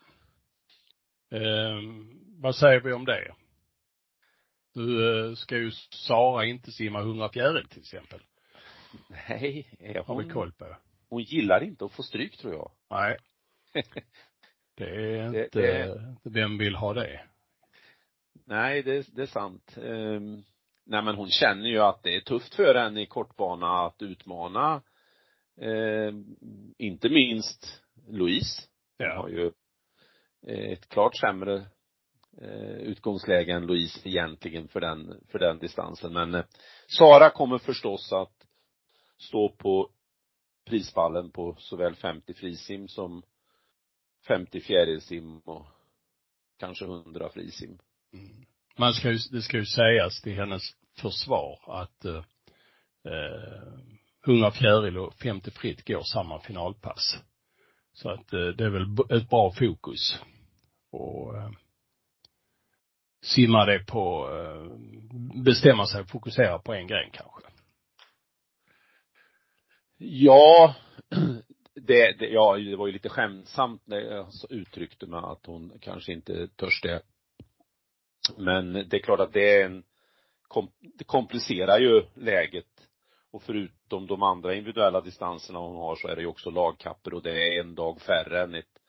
Eh, 1.30 1.80
vad 2.38 2.57
säger 2.57 2.80
vi 2.80 2.92
om 2.92 3.04
det? 3.04 3.35
Du 4.75 5.28
eh, 5.28 5.35
ska 5.35 5.57
ju 5.57 5.71
Sara 5.90 6.45
inte 6.45 6.73
simma 6.73 7.00
100 7.00 7.28
fjäril 7.28 7.69
till 7.69 7.80
exempel. 7.80 8.21
Nej, 9.09 9.69
hon, 9.78 10.16
har 10.16 10.23
vi 10.23 10.30
koll 10.30 10.52
på. 10.52 10.76
Hon 11.09 11.23
gillar 11.23 11.64
inte 11.64 11.85
att 11.85 11.92
få 11.92 12.02
stryk 12.02 12.38
tror 12.38 12.54
jag. 12.54 12.71
Nej. 12.90 13.16
det 14.76 14.85
är 14.85 15.26
inte, 15.26 15.49
det, 15.52 15.87
det, 16.23 16.30
vem 16.30 16.59
vill 16.59 16.75
ha 16.75 16.95
det? 16.95 17.21
Nej, 18.50 18.83
det, 18.83 19.07
det 19.16 19.23
är 19.23 19.26
sant. 19.26 19.75
Um, 19.76 20.45
nej 20.87 21.02
men 21.02 21.14
hon 21.14 21.28
känner 21.30 21.69
ju 21.69 21.78
att 21.78 22.02
det 22.02 22.16
är 22.16 22.21
tufft 22.21 22.54
för 22.54 22.75
henne 22.75 23.02
i 23.02 23.07
kortbana 23.07 23.87
att 23.87 24.02
utmana 24.02 24.83
eh, 25.61 26.14
inte 26.78 27.09
minst 27.09 27.83
Louise. 28.09 28.62
Ja. 28.97 29.16
har 29.16 29.28
ju 29.28 29.52
eh, 30.47 30.73
ett 30.73 30.88
klart 30.88 31.16
sämre 31.16 31.66
eh, 32.40 32.76
utgångsläge 32.76 33.52
än 33.52 33.66
Louise 33.66 34.09
egentligen 34.09 34.69
för 34.69 34.80
den, 34.80 35.25
för 35.28 35.38
den 35.38 35.59
distansen. 35.59 36.12
Men 36.12 36.35
eh, 36.35 36.45
Sara 36.99 37.30
kommer 37.30 37.59
förstås 37.59 38.12
att 38.12 38.47
stå 39.19 39.49
på 39.49 39.90
prispallen 40.66 41.30
på 41.30 41.57
såväl 41.59 41.95
50 41.95 42.35
frisim 42.35 42.88
som 42.88 43.23
50 44.28 44.61
fjärilsim 44.61 45.38
och 45.38 45.66
kanske 46.59 46.85
100 46.85 47.28
frisim. 47.28 47.78
Mm. 48.12 48.45
Man 48.79 48.95
ska 48.95 49.11
ju, 49.11 49.19
det 49.31 49.43
ska 49.43 49.57
ju 49.57 49.67
sägas 49.67 50.23
till 50.23 50.37
hennes 50.37 50.62
försvar 50.97 51.59
att 51.67 52.05
eh, 52.05 52.25
eh 53.05 53.90
Unga 54.26 54.50
fjäril 54.50 54.99
och 54.99 55.14
50 55.14 55.50
fritt 55.50 55.87
går 55.87 56.02
samma 56.02 56.40
finalpass. 56.40 57.19
Så 57.93 58.11
att 58.11 58.33
eh, 58.33 58.47
det 58.47 58.64
är 58.64 58.71
väl 58.71 59.21
ett 59.21 59.31
bra 59.31 59.52
fokus. 59.52 60.19
Och 60.90 61.37
eh, 61.37 61.50
simma 63.23 63.64
det 63.64 63.87
på, 63.87 64.29
eh, 64.31 64.79
bestämma 65.45 65.87
sig 65.87 66.00
och 66.00 66.09
fokusera 66.09 66.59
på 66.59 66.75
en 66.75 66.87
gren 66.87 67.11
kanske. 67.12 67.40
Ja, 69.99 70.75
det, 71.75 72.19
det, 72.19 72.29
ja, 72.29 72.57
det 72.57 72.76
var 72.76 72.87
ju 72.87 72.93
lite 72.93 73.09
skämtsamt 73.09 73.87
när 73.87 74.00
jag 74.00 74.29
uttryckte 74.50 75.07
mig 75.07 75.21
att 75.25 75.47
hon 75.47 75.79
kanske 75.81 76.12
inte 76.12 76.49
törs 76.49 76.81
det. 76.83 77.02
Men 78.39 78.73
det 78.73 78.97
är 78.97 79.03
klart 79.03 79.21
att 79.21 79.33
det 79.33 79.61
är 79.61 79.65
en, 79.65 79.83
det 80.99 81.05
komplicerar 81.05 81.79
ju 81.79 82.03
läget 82.15 82.67
och 83.33 83.43
förutom 83.43 84.07
de 84.07 84.23
andra 84.23 84.55
individuella 84.55 85.01
distanserna 85.01 85.59
hon 85.59 85.77
har 85.77 85.97
så 85.97 86.09
är 86.09 86.17
det 86.17 86.23
ju 86.23 86.29
också 86.29 86.51
lagkapper 86.51 87.15
och 87.15 87.23
det 87.23 87.31
är 87.31 87.61
en 87.61 87.75
dag 87.75 88.01
färre 88.01 88.43
än 88.43 88.55
ett 88.55 88.81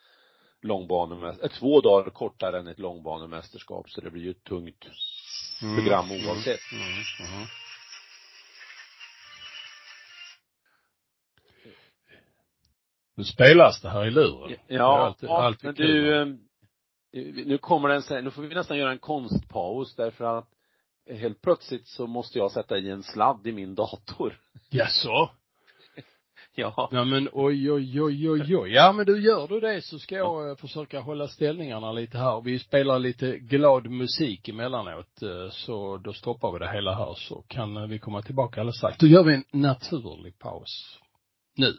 långbanemästerskap, 0.62 1.60
två 1.60 1.82
dagar 1.82 2.10
kortare 2.10 2.60
än 2.60 2.68
ett 2.68 2.80
långbanemästerskap 2.80 3.90
så 3.90 4.02
det 4.02 4.12
blir 4.12 4.24
ju 4.24 4.32
ett 4.32 4.44
tungt 4.44 4.88
mm. 5.62 5.76
program 5.76 6.06
mm. 6.06 6.28
oavsett. 6.28 6.60
Mm. 6.72 7.34
Mm. 7.34 7.48
Nu 13.16 13.24
spelas 13.24 13.82
det 13.82 13.90
här 13.90 14.06
i 14.06 14.12
luren. 14.12 14.58
Ja, 14.68 15.06
alltid, 15.06 15.30
ja 15.30 15.44
alltid 15.44 15.66
men 15.66 15.76
du, 15.76 16.22
eh, 16.22 16.28
nu 17.46 17.58
kommer 17.58 17.90
den 17.90 18.24
nu 18.24 18.32
får 18.32 18.42
vi 18.42 18.56
nästan 18.56 18.78
göra 18.78 18.92
en 18.92 19.00
konstpaus 19.00 19.96
därför 19.96 20.38
att 20.38 20.50
helt 21.10 21.42
plötsligt 21.42 21.88
så 21.88 22.08
måste 22.08 22.38
jag 22.38 22.52
sätta 22.52 22.78
i 22.78 22.90
en 22.90 23.04
sladd 23.04 23.48
i 23.48 23.52
min 23.52 23.76
dator. 23.76 24.40
Jaså? 24.70 25.30
Ja. 26.56 26.90
Ja 26.92 27.04
men 27.04 27.30
oj, 27.34 27.72
oj, 27.72 28.02
oj, 28.02 28.30
oj, 28.30 28.58
oj. 28.58 28.72
Ja 28.74 28.92
men 28.92 29.06
du 29.06 29.22
gör 29.22 29.48
du 29.48 29.60
det 29.60 29.82
så 29.82 30.00
ska 30.00 30.16
jag 30.16 30.50
eh, 30.50 30.56
försöka 30.56 31.00
hålla 31.00 31.28
ställningarna 31.28 31.92
lite 31.92 32.18
här. 32.18 32.42
Vi 32.42 32.60
spelar 32.60 33.00
lite 33.00 33.38
glad 33.38 33.88
musik 33.88 34.50
emellanåt, 34.50 35.22
eh, 35.22 35.50
så 35.52 35.98
då 35.98 36.14
stoppar 36.14 36.52
vi 36.52 36.60
det 36.60 36.72
hela 36.72 36.96
här 36.96 37.14
så 37.14 37.44
kan 37.48 37.78
eh, 37.78 37.88
vi 37.88 38.00
komma 38.00 38.22
tillbaka 38.22 38.62
alldeles 38.62 38.78
strax. 38.78 38.98
Då 38.98 39.08
gör 39.08 39.24
vi 39.24 39.34
en 39.34 39.44
naturlig 39.52 40.40
paus. 40.40 41.00
Nu. 41.58 41.74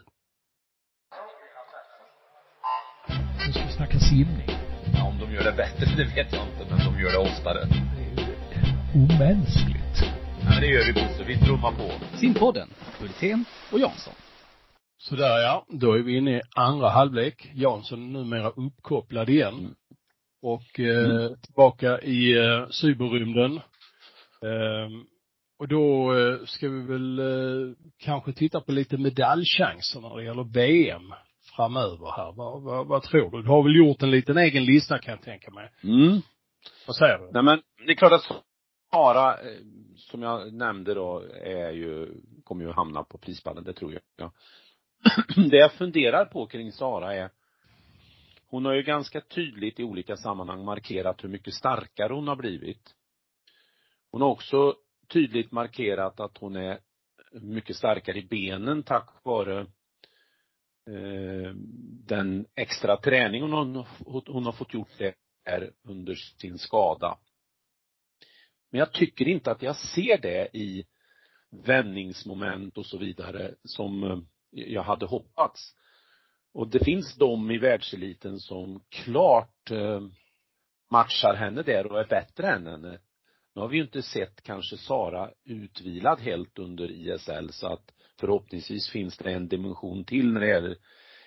Nu 3.46 3.52
ska 3.52 3.66
vi 3.66 3.72
snacka 3.72 3.98
simning. 3.98 4.62
De 5.26 5.34
gör 5.34 5.44
det 5.44 5.56
bättre, 5.56 5.96
det 5.96 6.04
vet 6.04 6.32
jag 6.32 6.42
inte, 6.48 6.66
men 6.70 6.78
de 6.78 7.02
gör 7.02 7.12
det 7.12 7.18
oftare. 7.18 7.60
Det 7.64 8.22
är 8.22 8.26
ju 8.26 8.34
omänskligt. 8.94 9.96
Ja, 10.40 10.48
men 10.50 10.60
det 10.60 10.66
gör 10.66 10.86
vi 10.86 10.92
Bosse, 10.92 11.24
vi 11.26 11.36
trummar 11.36 11.72
på. 11.72 12.16
Simpodden, 12.16 12.68
Hultén 13.00 13.44
och 13.72 13.78
Jansson. 13.78 14.14
Sådär 14.98 15.38
ja, 15.38 15.66
då 15.68 15.92
är 15.92 15.98
vi 15.98 16.16
inne 16.16 16.36
i 16.36 16.40
andra 16.56 16.88
halvlek. 16.88 17.50
Jansson 17.54 18.02
är 18.02 18.18
numera 18.18 18.48
uppkopplad 18.50 19.30
igen. 19.30 19.74
Och 20.42 20.80
eh, 20.80 21.30
tillbaka 21.42 22.00
i 22.00 22.38
eh, 22.38 22.68
cyberrymden. 22.70 23.60
Ehm, 24.42 25.04
och 25.58 25.68
då 25.68 26.14
eh, 26.18 26.44
ska 26.44 26.68
vi 26.68 26.82
väl 26.82 27.18
eh, 27.18 27.74
kanske 27.98 28.32
titta 28.32 28.60
på 28.60 28.72
lite 28.72 28.98
medaljchanser 28.98 30.00
när 30.00 30.16
det 30.16 30.24
gäller 30.24 30.44
VM 30.44 31.12
framöver 31.56 32.11
här. 32.16 32.32
Vad, 32.32 32.62
vad, 32.62 32.87
vad 32.87 33.02
tror 33.02 33.30
du? 33.30 33.42
Du 33.42 33.49
har 33.49 33.62
väl 33.62 33.76
gjort 33.76 34.02
en 34.02 34.11
liten 34.11 34.38
egen 34.38 34.64
lista 34.64 34.99
kan 34.99 35.12
jag 35.12 35.23
tänka 35.23 35.50
mig. 35.50 35.73
Mm. 35.85 36.21
Vad 36.87 36.97
säger 36.97 37.18
du? 37.18 37.30
Nej 37.32 37.42
men, 37.42 37.62
det 37.87 37.92
är 37.92 37.97
klart 37.97 38.12
att 38.12 38.42
Sara, 38.92 39.40
eh, 39.40 39.56
som 39.97 40.23
jag 40.23 40.52
nämnde 40.52 40.94
då, 40.94 41.23
är 41.44 41.71
ju, 41.71 42.09
kommer 42.44 42.64
ju 42.64 42.73
hamna 42.73 43.02
på 43.02 43.18
prispallen, 43.18 43.64
det 43.64 43.73
tror 43.73 43.92
jag. 44.16 44.32
Det 45.50 45.56
jag 45.56 45.73
funderar 45.73 46.25
på 46.25 46.47
kring 46.47 46.73
Sara 46.73 47.14
är, 47.14 47.30
hon 48.49 48.64
har 48.64 48.75
ju 48.75 48.82
ganska 48.82 49.21
tydligt 49.21 49.80
i 49.80 49.85
olika 49.85 50.16
sammanhang 50.16 50.64
markerat 50.64 51.25
hur 51.25 51.28
mycket 51.28 51.54
starkare 51.54 52.12
hon 52.12 52.28
har 52.28 52.37
blivit. 52.37 52.94
Hon 54.11 54.21
har 54.21 54.28
också 54.28 54.75
tydligt 55.09 55.52
markerat 55.52 56.21
att 56.21 56.38
hon 56.38 56.56
är 56.56 56.78
mycket 57.32 57.76
starkare 57.76 58.18
i 58.18 58.23
benen 58.23 58.82
tack 58.82 59.11
vare 59.23 59.66
Eh, 60.86 61.52
den 62.06 62.46
extra 62.54 62.96
träning 62.96 63.42
hon, 63.42 63.52
har- 63.52 64.32
hon 64.32 64.44
har 64.44 64.52
fått 64.52 64.74
gjort 64.74 64.98
det 64.98 65.14
är 65.44 65.72
under 65.82 66.14
sin 66.14 66.58
skada. 66.58 67.18
Men 68.70 68.78
jag 68.78 68.92
tycker 68.92 69.28
inte 69.28 69.50
att 69.50 69.62
jag 69.62 69.76
ser 69.76 70.18
det 70.18 70.56
i 70.56 70.84
vändningsmoment 71.50 72.78
och 72.78 72.86
så 72.86 72.98
vidare 72.98 73.54
som 73.64 74.02
eh, 74.04 74.18
jag 74.50 74.82
hade 74.82 75.06
hoppats. 75.06 75.74
Och 76.54 76.68
det 76.68 76.84
finns 76.84 77.16
de 77.16 77.50
i 77.50 77.58
världseliten 77.58 78.40
som 78.40 78.80
klart 78.88 79.70
eh, 79.70 80.00
matchar 80.90 81.34
henne 81.34 81.62
där 81.62 81.86
och 81.86 82.00
är 82.00 82.06
bättre 82.06 82.50
än 82.50 82.66
henne. 82.66 82.98
Nu 83.54 83.60
har 83.60 83.68
vi 83.68 83.76
ju 83.76 83.82
inte 83.82 84.02
sett 84.02 84.42
kanske 84.42 84.76
Sara 84.76 85.30
utvilad 85.44 86.20
helt 86.20 86.58
under 86.58 86.90
ISL 86.90 87.52
så 87.52 87.66
att 87.66 87.92
förhoppningsvis 88.21 88.90
finns 88.90 89.19
det 89.19 89.33
en 89.33 89.49
dimension 89.49 90.04
till 90.04 90.33
när 90.33 90.40
det 90.40 90.49
gäller 90.49 90.76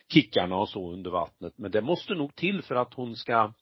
kickarna 0.08 0.56
och 0.56 0.70
så 0.70 0.94
under 0.94 1.12
vattnet. 1.12 1.58
Men 1.58 1.72
det 1.72 1.82
måste 1.82 2.14
nog 2.14 2.36
till 2.36 2.62
för 2.62 2.76
att 2.76 2.94
hon 2.94 3.16
ska 3.16 3.54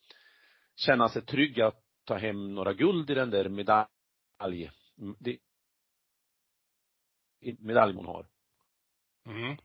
känna 0.76 1.08
sig 1.08 1.22
trygg 1.22 1.60
att 1.60 1.82
ta 2.04 2.14
hem 2.14 2.54
några 2.54 2.72
guld 2.72 3.10
i 3.10 3.14
den 3.14 3.30
där 3.30 3.48
medalj, 3.48 4.70
det, 5.18 5.38
medalj 7.58 7.94
hon 7.94 8.06
har. 8.06 8.26
Mm. 9.26 9.56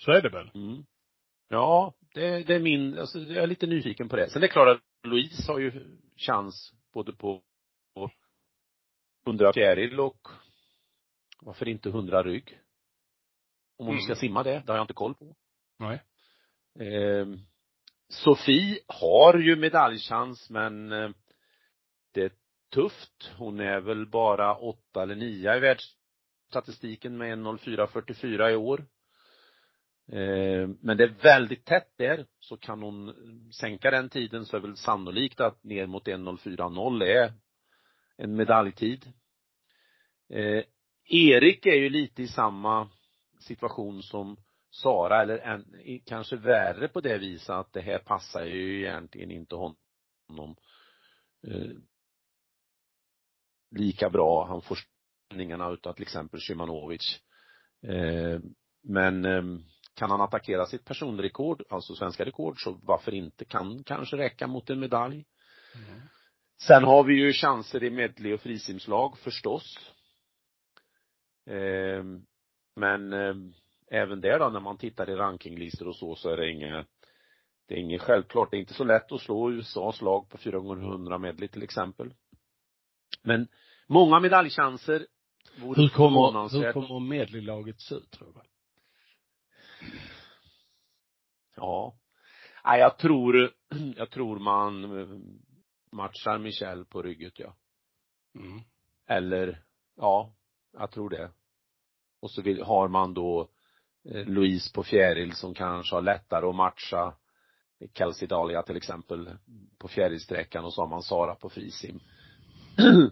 Så 0.00 0.10
är 0.10 0.22
det 0.22 0.28
väl? 0.28 0.50
Mm. 0.54 0.84
Ja, 1.48 1.94
det, 2.14 2.42
det 2.42 2.54
är 2.54 2.60
min, 2.60 2.98
alltså 2.98 3.18
jag 3.18 3.42
är 3.42 3.46
lite 3.46 3.66
nyfiken 3.66 4.08
på 4.08 4.16
det. 4.16 4.30
Sen 4.30 4.42
är 4.42 4.46
det 4.46 4.52
klart 4.52 4.76
att 4.76 5.08
Louise 5.08 5.52
har 5.52 5.58
ju 5.58 5.98
chans 6.16 6.72
både 6.92 7.12
på, 7.12 7.42
på 7.94 8.10
100 9.26 9.52
fjäril 9.52 10.00
och 10.00 10.28
varför 11.44 11.68
inte 11.68 11.88
100 11.88 12.22
rygg. 12.22 12.60
Om 13.78 13.86
hon 13.86 13.94
Mm. 13.94 14.02
ska 14.04 14.14
simma 14.14 14.42
det, 14.42 14.62
det 14.66 14.72
har 14.72 14.76
jag 14.76 14.84
inte 14.84 14.92
koll 14.94 15.14
på. 15.14 15.36
Nej. 15.78 16.02
Eh, 16.88 17.26
Sofie 18.08 18.78
har 18.86 19.38
ju 19.38 19.56
medaljchans 19.56 20.50
men 20.50 20.92
eh, 20.92 21.10
det 22.12 22.22
är 22.22 22.32
tufft. 22.74 23.32
Hon 23.38 23.60
är 23.60 23.80
väl 23.80 24.06
bara 24.06 24.56
åtta 24.56 25.02
eller 25.02 25.14
nio 25.14 25.56
i 25.56 25.60
världsstatistiken 25.60 27.16
med 27.16 27.38
1.04.44 27.38 28.50
i 28.50 28.56
år. 28.56 28.86
Eh, 30.12 30.68
men 30.80 30.96
det 30.96 31.04
är 31.04 31.22
väldigt 31.22 31.64
tätt 31.64 31.92
där, 31.96 32.26
så 32.40 32.56
kan 32.56 32.82
hon 32.82 33.14
sänka 33.52 33.90
den 33.90 34.08
tiden 34.08 34.46
så 34.46 34.56
är 34.56 34.60
det 34.60 34.66
väl 34.66 34.76
sannolikt 34.76 35.40
att 35.40 35.64
ner 35.64 35.86
mot 35.86 36.06
1.04.0 36.06 37.02
är 37.04 37.32
en 38.16 38.36
medaljtid. 38.36 39.12
Erik 41.04 41.66
är 41.66 41.74
ju 41.74 41.88
lite 41.88 42.22
i 42.22 42.28
samma 42.28 42.88
situation 43.40 44.02
som 44.02 44.36
Sara, 44.70 45.22
eller 45.22 45.38
en, 45.38 45.64
kanske 46.06 46.36
värre 46.36 46.88
på 46.88 47.00
det 47.00 47.18
viset 47.18 47.50
att 47.50 47.72
det 47.72 47.80
här 47.80 47.98
passar 47.98 48.44
ju 48.44 48.80
egentligen 48.80 49.30
inte 49.30 49.54
honom 49.54 50.56
eh, 51.46 51.70
lika 53.70 54.10
bra. 54.10 54.46
Han 54.46 54.62
får 54.62 54.78
ställningarna 55.26 55.70
utav 55.70 55.92
till 55.92 56.02
exempel 56.02 56.40
Shimanovic. 56.40 57.20
Eh, 57.82 58.40
men 58.82 59.24
eh, 59.24 59.42
kan 59.94 60.10
han 60.10 60.20
attackera 60.20 60.66
sitt 60.66 60.84
personrekord, 60.84 61.62
alltså 61.70 61.94
svenska 61.94 62.24
rekord, 62.24 62.62
så 62.62 62.78
varför 62.82 63.14
inte? 63.14 63.44
Kan 63.44 63.84
kanske 63.84 64.16
räcka 64.16 64.46
mot 64.46 64.70
en 64.70 64.80
medalj. 64.80 65.24
Sen 66.62 66.84
har 66.84 67.04
vi 67.04 67.14
ju 67.14 67.32
chanser 67.32 67.84
i 67.84 67.90
medley 67.90 68.32
och 68.32 68.40
frisimslag 68.40 69.18
förstås. 69.18 69.93
Eh, 71.46 72.04
men 72.76 73.12
eh, 73.12 73.34
även 73.90 74.20
där 74.20 74.38
då 74.38 74.48
när 74.48 74.60
man 74.60 74.78
tittar 74.78 75.10
i 75.10 75.14
rankinglistor 75.14 75.88
och 75.88 75.96
så, 75.96 76.14
så 76.14 76.30
är 76.30 76.36
det 76.36 76.50
inget 76.50 76.86
det 77.66 77.74
är 77.74 77.78
inget 77.78 78.02
självklart. 78.02 78.50
Det 78.50 78.56
är 78.56 78.60
inte 78.60 78.74
så 78.74 78.84
lätt 78.84 79.12
att 79.12 79.20
slå 79.20 79.50
USAs 79.50 80.00
lag 80.00 80.28
på 80.28 80.38
4 80.38 80.58
gånger 80.58 80.82
100 80.82 81.18
medley 81.18 81.48
till 81.48 81.62
exempel. 81.62 82.14
Men 83.22 83.48
många 83.86 84.20
medaljchanser. 84.20 85.06
Hur 85.56 85.88
kommer, 85.88 86.48
hur 86.52 86.72
kommer 86.72 87.00
medleylaget 87.00 87.80
se 87.80 87.94
ut 87.94 88.10
tror 88.10 88.32
du? 88.32 88.40
Ja. 91.56 91.96
Nej, 92.64 92.80
jag 92.80 92.98
tror, 92.98 93.54
jag 93.96 94.10
tror 94.10 94.38
man 94.38 94.98
eh, 94.98 95.08
matchar 95.92 96.38
Michel 96.38 96.84
på 96.84 97.02
rygget, 97.02 97.38
ja. 97.38 97.56
Mm. 98.34 98.60
Eller, 99.06 99.62
ja, 99.96 100.34
jag 100.78 100.90
tror 100.90 101.10
det. 101.10 101.30
Och 102.20 102.30
så 102.30 102.42
vill, 102.42 102.62
har 102.62 102.88
man 102.88 103.14
då 103.14 103.48
eh, 104.10 104.26
Louise 104.26 104.72
på 104.74 104.82
fjäril 104.82 105.32
som 105.34 105.54
kanske 105.54 105.94
har 105.96 106.02
lättare 106.02 106.46
att 106.46 106.54
matcha 106.54 107.14
Kelsey 107.94 108.28
Dahlia 108.28 108.62
till 108.62 108.76
exempel 108.76 109.30
på 109.78 109.88
fjärilsträckan 109.88 110.64
och 110.64 110.74
så 110.74 110.82
har 110.82 110.88
man 110.88 111.02
Sara 111.02 111.34
på 111.34 111.48
frisim. 111.48 112.00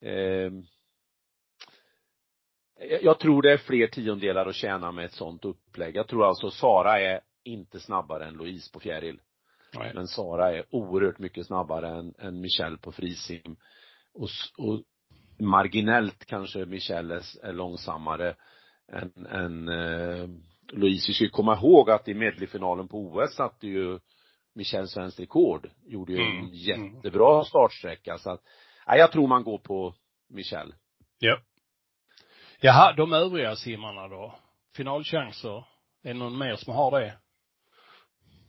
Ehm, 0.00 0.64
jag- 3.02 3.18
tror 3.20 3.42
det 3.42 3.52
är 3.52 3.58
fler 3.58 3.86
tiondelar 3.86 4.46
att 4.46 4.54
tjäna 4.54 4.92
med 4.92 5.04
ett 5.04 5.12
sånt 5.12 5.44
upplägg. 5.44 5.96
Jag 5.96 6.08
tror 6.08 6.24
alltså 6.26 6.50
Sara 6.50 7.00
är 7.00 7.20
inte 7.44 7.80
snabbare 7.80 8.26
än 8.26 8.34
Louise 8.34 8.72
på 8.72 8.80
fjäril. 8.80 9.20
Nej. 9.74 9.92
Men 9.94 10.08
Sara 10.08 10.52
är 10.56 10.64
oerhört 10.70 11.18
mycket 11.18 11.46
snabbare 11.46 11.88
än, 11.88 12.14
än 12.18 12.40
Michelle 12.40 12.76
på 12.78 12.92
frisim. 12.92 13.56
Och, 14.14 14.28
och 14.58 14.82
marginellt 15.38 16.24
kanske 16.24 16.66
Michelle 16.66 17.20
är, 17.42 17.52
långsammare 17.52 18.36
än, 18.92 19.26
än 19.26 19.68
eh, 19.68 20.28
Louise. 20.72 21.04
Vi 21.08 21.14
ska 21.14 21.24
ju 21.24 21.30
komma 21.30 21.56
ihåg 21.56 21.90
att 21.90 22.08
i 22.08 22.14
medleyfinalen 22.14 22.88
på 22.88 22.98
OS 22.98 23.34
satte 23.34 23.66
ju 23.66 23.98
Michelle 24.54 24.86
svenskt 24.86 25.20
rekord. 25.20 25.70
Gjorde 25.86 26.12
ju 26.12 26.18
en 26.18 26.36
Mm, 26.36 26.50
jättebra 26.54 27.44
startsträcka 27.44 28.18
så 28.18 28.30
att, 28.30 28.42
nej, 28.86 28.98
jag 28.98 29.12
tror 29.12 29.28
man 29.28 29.44
går 29.44 29.58
på 29.58 29.94
Michelle. 30.28 30.74
Ja. 31.18 31.38
Jaha, 32.60 32.92
de 32.92 33.12
övriga 33.12 33.56
simmarna 33.56 34.08
då? 34.08 34.34
Finalchanser? 34.76 35.56
Är 36.02 36.08
det 36.08 36.14
någon 36.14 36.38
mer 36.38 36.56
som 36.56 36.74
har 36.74 37.00
det? 37.00 37.18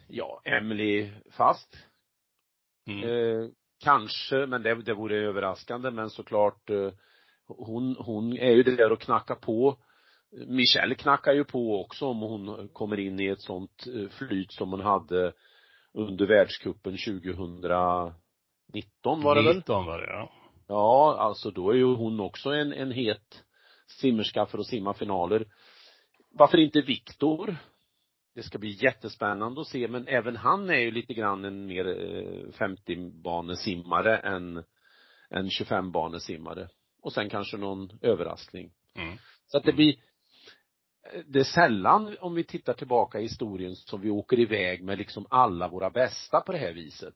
Ja, 0.08 0.42
Emily 0.46 1.12
Fast 1.32 1.78
Mm. 2.88 3.04
Eh, 3.04 3.50
kanske, 3.80 4.46
men 4.46 4.64
det, 4.64 4.76
det 4.76 4.94
vore 4.94 5.16
överraskande, 5.16 5.92
men 5.92 6.10
såklart 6.10 6.70
eh, 6.70 6.92
hon, 7.48 7.96
hon 8.00 8.38
är 8.38 8.52
ju 8.52 8.64
där 8.64 8.92
och 8.92 9.02
knackar 9.02 9.36
på. 9.36 9.78
Michelle 10.48 10.96
knackar 10.96 11.34
ju 11.34 11.44
på 11.44 11.82
också 11.82 12.06
om 12.06 12.20
hon 12.20 12.70
kommer 12.74 13.00
in 13.00 13.20
i 13.20 13.28
ett 13.28 13.42
sånt 13.42 13.88
eh, 13.88 14.10
flyt 14.10 14.52
som 14.52 14.72
hon 14.72 14.82
hade 14.82 15.34
under 15.94 16.26
världscupen 16.26 16.98
2019 16.98 18.16
var 19.22 19.36
det 19.36 19.44
väl? 19.44 19.56
19 19.56 19.86
var 19.86 20.00
det, 20.00 20.08
ja. 20.08 20.32
Ja, 20.68 21.18
alltså 21.20 21.52
då 21.52 21.70
är 21.70 21.76
ju 21.76 21.96
hon 21.96 22.20
också 22.20 22.50
en, 22.50 22.74
en 22.74 22.92
het 22.92 23.44
simmerska 23.88 24.46
för 24.46 24.58
att 24.58 24.68
simma 24.68 24.94
finaler. 24.94 25.46
varför 26.32 26.58
inte 26.58 26.82
Viktor? 26.82 27.58
Det 28.36 28.44
ska 28.44 28.58
bli 28.58 28.70
jättespännande 28.70 29.62
att 29.62 29.68
se, 29.68 29.88
men 29.88 30.08
även 30.08 30.36
han 30.36 30.70
är 30.70 30.80
ju 30.80 30.92
lite 30.92 31.14
grann 31.14 31.46
en 31.46 31.66
mer 31.66 31.86
50-banesimmare 32.52 34.18
än, 34.18 34.64
än 35.30 35.50
25-banesimmare. 35.50 36.68
Och 37.02 37.14
sen 37.14 37.30
kanske 37.30 37.58
någon 37.58 37.90
överraskning. 38.02 38.72
Mm. 38.96 39.18
Så 39.48 39.58
att 39.58 39.64
det 39.64 39.74
blir, 39.74 39.96
det 41.26 41.40
är 41.40 41.44
sällan, 41.44 42.18
om 42.20 42.36
vi 42.36 42.44
tittar 42.44 42.74
tillbaka 42.74 43.20
i 43.20 43.22
historien, 43.22 43.76
som 43.76 44.02
vi 44.02 44.10
åker 44.10 44.40
iväg 44.40 44.84
med 44.84 44.98
liksom 44.98 45.26
alla 45.30 45.68
våra 45.68 45.90
bästa 45.90 46.42
på 46.42 46.52
det 46.52 46.58
här 46.58 46.74
viset. 46.74 47.16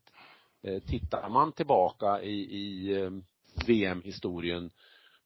Eh, 0.62 0.80
tittar 0.80 1.30
man 1.30 1.52
tillbaka 1.52 2.22
i, 2.22 2.40
i 2.40 2.94
eh, 3.02 3.12
VM-historien 3.68 4.72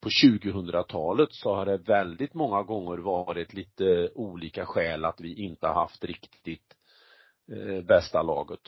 på 0.04 0.10
2000-talet 0.10 1.34
så 1.34 1.56
har 1.56 1.66
det 1.66 1.78
väldigt 1.78 2.34
många 2.34 2.64
gånger 2.64 2.98
varit 2.98 3.54
lite 3.54 4.10
olika 4.16 4.66
skäl 4.66 5.06
att 5.06 5.22
vi 5.22 5.44
inte 5.44 5.68
har 5.68 5.74
haft 5.74 6.04
riktigt 6.04 6.76
eh, 7.52 7.82
bästa 7.86 8.22
laget. 8.22 8.60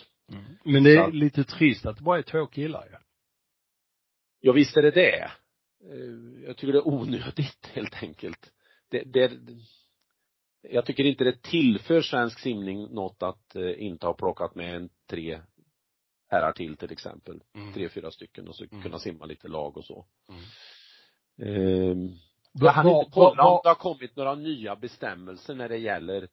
Men 0.63 0.83
det 0.83 0.95
är 0.95 1.11
lite 1.11 1.43
trist 1.43 1.85
att 1.85 1.97
det 1.97 2.03
bara 2.03 2.17
är 2.17 2.21
två 2.23 2.45
killar 2.45 2.85
ju. 2.85 2.97
Ja, 4.39 4.51
visst 4.53 4.77
är 4.77 4.81
det 4.81 4.91
det. 4.91 5.23
Eh, 5.91 6.45
Jag 6.47 6.57
tycker 6.57 6.73
det 6.73 6.79
är 6.79 6.87
onödigt 6.87 7.67
helt 7.73 8.03
enkelt. 8.03 8.51
Det, 8.89 9.03
det, 9.03 9.31
jag 10.61 10.85
tycker 10.85 11.03
inte 11.03 11.23
det 11.23 11.41
tillför 11.41 12.01
svensk 12.01 12.39
simning 12.39 12.93
något 12.93 13.23
att 13.23 13.55
eh, 13.55 13.83
inte 13.83 14.05
ha 14.05 14.13
plockat 14.13 14.55
med 14.55 14.75
en 14.75 14.89
tre 15.09 15.41
herrar 16.27 16.51
till 16.51 16.77
till 16.77 16.91
exempel. 16.91 17.43
Mm. 17.55 17.73
Tre, 17.73 17.89
fyra 17.89 18.11
stycken 18.11 18.47
och 18.47 18.55
så 18.55 18.65
Mm. 18.71 18.83
kunna 18.83 18.99
simma 18.99 19.25
lite 19.25 19.47
lag 19.47 19.77
och 19.77 19.85
så. 19.85 20.05
Mm. 20.29 20.41
Va- 21.37 22.65
jag 22.65 22.71
hann 22.71 22.87
inte 22.89 23.11
kolla 23.11 23.43
om 23.43 23.59
det 23.63 23.69
har 23.69 23.75
kommit 23.75 24.15
några 24.15 24.35
nya 24.35 24.75
bestämmelser 24.75 25.55
när 25.55 25.69
det 25.69 25.77
gäller 25.77 26.23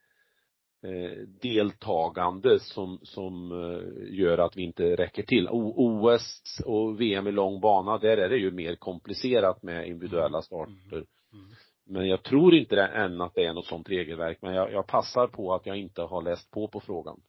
eh, 0.84 1.18
deltagande 1.42 2.60
som, 2.60 2.98
som 3.02 3.52
eh, 3.52 4.18
gör 4.18 4.38
att 4.38 4.56
vi 4.56 4.62
inte 4.62 4.96
räcker 4.96 5.22
till. 5.22 5.48
O, 5.48 5.74
OS 5.76 6.42
och 6.66 7.00
VM 7.00 7.26
i 7.26 7.32
lång 7.32 7.60
bana, 7.60 7.98
där 7.98 8.16
är 8.16 8.28
det 8.28 8.36
ju 8.36 8.50
mer 8.50 8.74
komplicerat 8.76 9.62
med 9.62 9.88
individuella 9.88 10.42
starter. 10.42 10.96
Mm. 10.96 11.54
Men 11.86 12.08
jag 12.08 12.22
tror 12.22 12.54
inte 12.54 12.74
det 12.76 12.86
än 12.86 13.20
att 13.20 13.34
det 13.34 13.44
är 13.44 13.52
något 13.52 13.66
sånt 13.66 13.88
regelverk, 13.88 14.38
men 14.42 14.54
jag, 14.54 14.72
jag 14.72 14.86
passar 14.86 15.26
på 15.26 15.54
att 15.54 15.66
jag 15.66 15.76
inte 15.76 16.02
har 16.02 16.22
läst 16.22 16.50
på 16.50 16.68
på 16.68 16.80
frågan. 16.80 17.20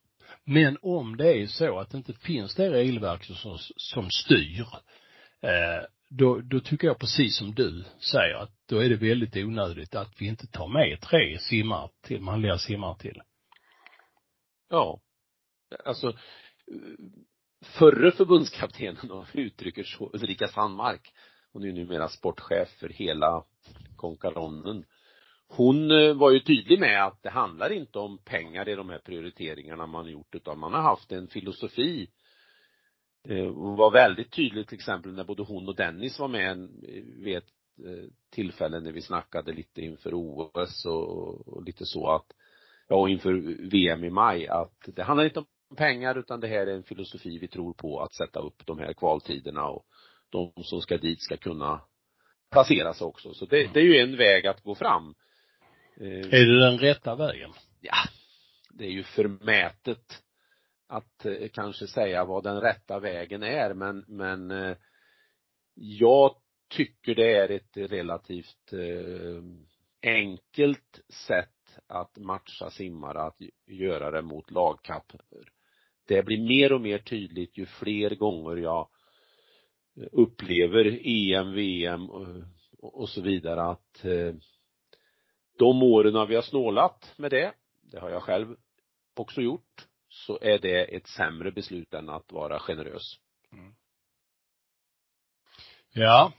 Men 0.43 0.77
om 0.81 1.17
det 1.17 1.41
är 1.41 1.47
så 1.47 1.79
att 1.79 1.89
det 1.91 1.97
inte 1.97 2.13
finns 2.13 2.55
det 2.55 2.69
regelverk 2.69 3.23
som, 3.23 3.57
som 3.75 4.09
styr, 4.09 4.65
eh, 5.41 5.83
då, 6.17 6.41
då 6.41 6.59
tycker 6.59 6.87
jag 6.87 6.99
precis 6.99 7.37
som 7.37 7.53
du 7.53 7.83
säger 7.99 8.35
att 8.35 8.51
då 8.69 8.79
är 8.79 8.89
det 8.89 8.95
väldigt 8.95 9.35
onödigt 9.35 9.95
att 9.95 10.21
vi 10.21 10.27
inte 10.27 10.47
tar 10.47 10.67
med 10.67 11.01
tre 11.01 11.39
simmar 11.39 11.89
till, 12.01 12.21
manliga 12.21 12.57
simmar 12.57 12.93
till. 12.93 13.21
Ja. 14.69 14.99
Alltså, 15.85 16.13
förre 17.65 18.11
förbundskaptenen, 18.11 19.11
om 19.11 19.25
vi 19.33 19.41
uttrycker 19.41 19.83
så, 19.83 20.09
Ulrika 20.13 20.47
Sandmark, 20.47 21.13
hon 21.53 21.63
är 21.63 21.67
ju 21.67 21.73
numera 21.73 22.09
sportchef 22.09 22.69
för 22.69 22.89
hela 22.89 23.43
konkaronnen. 23.95 24.85
Hon 25.47 25.91
eh, 25.91 26.13
var 26.13 26.31
ju 26.31 26.39
tydlig 26.39 26.79
med 26.79 27.05
att 27.05 27.23
det 27.23 27.29
handlar 27.29 27.71
inte 27.71 27.99
om 27.99 28.17
pengar 28.17 28.69
i 28.69 28.75
de 28.75 28.89
här 28.89 28.99
prioriteringarna 28.99 29.87
man 29.87 30.11
gjort, 30.11 30.35
utan 30.35 30.59
man 30.59 30.73
har 30.73 30.81
haft 30.81 31.11
en 31.11 31.27
filosofi 31.27 32.09
eh, 33.29 33.45
och 33.45 33.77
var 33.77 33.91
väldigt 33.91 34.31
tydlig 34.31 34.67
till 34.67 34.77
exempel 34.77 35.13
när 35.13 35.23
både 35.23 35.43
hon 35.43 35.67
och 35.67 35.75
Dennis 35.75 36.19
var 36.19 36.27
med 36.27 36.63
eh, 36.63 37.03
vid 37.23 37.37
ett 37.37 37.49
eh, 37.85 38.09
tillfälle 38.29 38.79
när 38.79 38.91
vi 38.91 39.01
snackade 39.01 39.53
lite 39.53 39.81
inför 39.81 40.11
OS 40.13 40.85
och, 40.85 41.47
och 41.47 41.63
lite 41.63 41.85
så 41.85 42.09
att 42.09 42.25
ja, 42.87 42.95
och 42.95 43.09
inför 43.09 43.33
VM 43.69 44.03
i 44.03 44.09
maj, 44.09 44.47
att 44.47 44.89
det 44.95 45.03
handlar 45.03 45.25
inte 45.25 45.39
om 45.39 45.45
pengar 45.77 46.17
utan 46.17 46.39
det 46.39 46.47
här 46.47 46.67
är 46.67 46.75
en 46.75 46.83
filosofi 46.83 47.37
vi 47.37 47.47
tror 47.47 47.73
på 47.73 47.99
att 47.99 48.13
sätta 48.13 48.39
upp 48.39 48.65
de 48.65 48.79
här 48.79 48.93
kvaltiderna 48.93 49.67
och 49.67 49.85
de 50.29 50.53
som 50.63 50.81
ska 50.81 50.97
dit 50.97 51.21
ska 51.21 51.37
kunna 51.37 51.81
placera 52.51 52.93
sig 52.93 53.05
också. 53.05 53.33
Så 53.33 53.45
det, 53.45 53.73
det 53.73 53.79
är 53.79 53.83
ju 53.83 53.97
en 53.97 54.17
väg 54.17 54.47
att 54.47 54.63
gå 54.63 54.75
fram. 54.75 55.15
Är 55.99 56.45
det 56.45 56.59
den 56.59 56.79
rätta 56.79 57.15
vägen? 57.15 57.51
ja, 57.83 57.95
det 58.73 58.85
är 58.85 58.91
ju 58.91 59.03
förmätet 59.03 60.23
att 60.93 61.25
eh, 61.25 61.49
kanske 61.53 61.87
säga 61.87 62.25
vad 62.25 62.43
den 62.43 62.61
rätta 62.61 62.99
vägen 62.99 63.43
är, 63.43 63.73
men, 63.73 64.05
men 64.07 64.51
eh, 64.51 64.77
jag 65.73 66.35
tycker 66.69 67.15
det 67.15 67.37
är 67.37 67.51
ett 67.51 67.77
relativt 67.77 68.73
eh, 68.73 69.43
enkelt 70.01 71.01
sätt 71.27 71.49
att 71.87 72.17
matcha 72.17 72.69
simmare, 72.69 73.21
att 73.21 73.37
göra 73.67 74.11
det 74.11 74.21
mot 74.21 74.51
lagkapper. 74.51 75.21
Det 76.07 76.23
blir 76.23 76.47
mer 76.47 76.73
och 76.73 76.81
mer 76.81 76.97
tydligt 76.97 77.57
ju 77.57 77.65
fler 77.65 78.15
gånger 78.15 78.55
jag 78.55 78.89
upplever 80.11 80.99
EM, 81.03 81.53
VM 81.53 82.09
och, 82.79 83.09
så 83.09 83.21
vidare 83.21 83.61
att 83.61 84.05
de 85.59 85.83
åren 85.83 86.15
har 86.15 86.25
vi 86.25 86.35
har 86.35 86.41
snålat 86.41 87.13
med 87.17 87.31
det, 87.31 87.53
det 87.81 87.99
har 87.99 88.09
jag 88.09 88.23
själv 88.23 88.55
också 89.15 89.41
gjort, 89.41 89.87
så 90.13 90.39
är 90.41 90.59
det 90.59 90.83
ett 90.95 91.07
sämre 91.07 91.51
beslut 91.51 91.93
än 91.93 92.09
att 92.09 92.31
vara 92.31 92.59
generös. 92.59 93.19
Ja. 95.93 96.33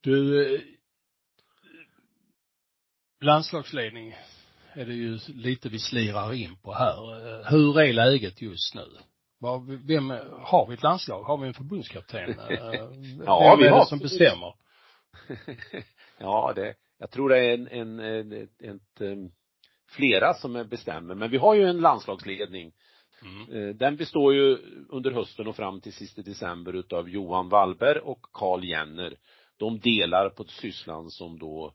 Du, 0.00 0.44
eh, 0.54 0.60
landslagsledning 3.20 4.14
är 4.72 4.86
det 4.86 4.94
ju 4.94 5.18
lite 5.26 5.68
vi 5.68 5.78
slirar 5.78 6.32
in 6.32 6.56
på 6.56 6.72
här. 6.74 7.26
Eh, 7.40 7.50
Hur 7.50 7.80
är 7.80 7.92
läget 7.92 8.42
just 8.42 8.74
nu? 8.74 8.86
Vad, 9.38 9.66
vem, 9.86 10.10
har 10.40 10.66
vi 10.68 10.74
ett 10.74 10.82
landslag? 10.82 11.22
Har 11.22 11.38
vi 11.38 11.48
en 11.48 11.54
förbundskapten? 11.54 12.38
Eh, 12.50 12.56
Ja, 13.26 13.50
vem 13.50 13.58
vi 13.58 13.66
är 13.66 13.70
har 13.70 13.80
det 13.80 13.86
som 13.86 13.98
bestämmer? 13.98 14.54
ja, 16.18 16.52
det, 16.56 16.74
jag 16.98 17.10
tror 17.10 17.28
det 17.28 17.38
är 17.38 17.54
en, 17.54 17.68
en, 17.68 18.00
en 18.00 18.32
ett, 18.32 18.62
ett, 18.62 19.00
em, 19.00 19.30
flera 19.90 20.34
som 20.34 20.66
bestämmer, 20.70 21.14
men 21.14 21.30
vi 21.30 21.36
har 21.36 21.54
ju 21.54 21.64
en 21.64 21.80
landslagsledning. 21.80 22.72
Mm. 23.22 23.68
Eh, 23.68 23.74
Den 23.74 23.96
består 23.96 24.34
ju 24.34 24.58
under 24.88 25.10
hösten 25.10 25.46
och 25.46 25.56
fram 25.56 25.80
till 25.80 25.92
sista 25.92 26.22
december 26.22 26.72
utav 26.72 27.08
Johan 27.08 27.48
Wallberg 27.48 27.98
och 27.98 28.26
Karl 28.32 28.64
Jenner. 28.64 29.16
De 29.56 29.78
delar 29.78 30.28
på 30.28 30.44
sysslan 30.44 31.10
som 31.10 31.38
då 31.38 31.74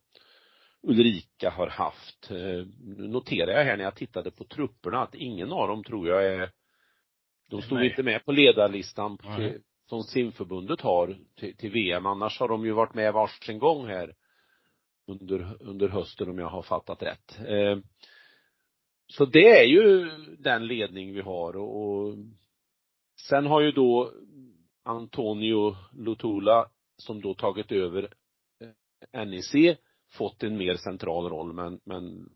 Ulrika 0.83 1.49
har 1.49 1.67
haft. 1.67 2.31
Eh, 2.31 2.65
Nu 2.97 3.07
noterar 3.07 3.51
jag 3.51 3.65
här 3.65 3.77
när 3.77 3.83
jag 3.83 3.95
tittade 3.95 4.31
på 4.31 4.43
trupperna 4.43 5.01
att 5.01 5.15
ingen 5.15 5.51
av 5.51 5.67
dem 5.67 5.83
tror 5.83 6.07
jag 6.07 6.25
är 6.25 6.51
de 7.49 7.61
stod 7.61 7.77
Nej. 7.77 7.89
inte 7.89 8.03
med 8.03 8.25
på 8.25 8.31
ledarlistan 8.31 9.17
Nej. 9.23 9.37
till, 9.51 9.61
som 9.89 10.03
simförbundet 10.03 10.81
har 10.81 11.17
till, 11.39 11.57
till 11.57 11.71
VM. 11.71 12.05
Annars 12.05 12.39
har 12.39 12.47
de 12.47 12.65
ju 12.65 12.71
varit 12.71 12.93
med 12.93 13.13
varsin 13.13 13.59
gång 13.59 13.87
här 13.87 14.13
under, 15.07 15.57
under 15.59 15.87
hösten 15.87 16.29
om 16.29 16.39
jag 16.39 16.49
har 16.49 16.61
fattat 16.61 17.03
rätt. 17.03 17.39
Eh, 17.47 17.77
så 19.07 19.25
det 19.25 19.59
är 19.59 19.63
ju 19.63 20.09
den 20.39 20.67
ledning 20.67 21.13
vi 21.13 21.21
har 21.21 21.55
och, 21.55 21.81
och 21.81 22.15
sen 23.29 23.45
har 23.45 23.61
ju 23.61 23.71
då 23.71 24.11
Antonio 24.83 25.75
Lotula 25.93 26.69
som 26.97 27.21
då 27.21 27.33
tagit 27.33 27.71
över 27.71 28.13
eh, 29.11 29.25
NEC 29.25 29.77
fått 30.11 30.43
en 30.43 30.57
mer 30.57 30.75
central 30.75 31.29
roll 31.29 31.53
men, 31.53 31.79
men 31.83 32.29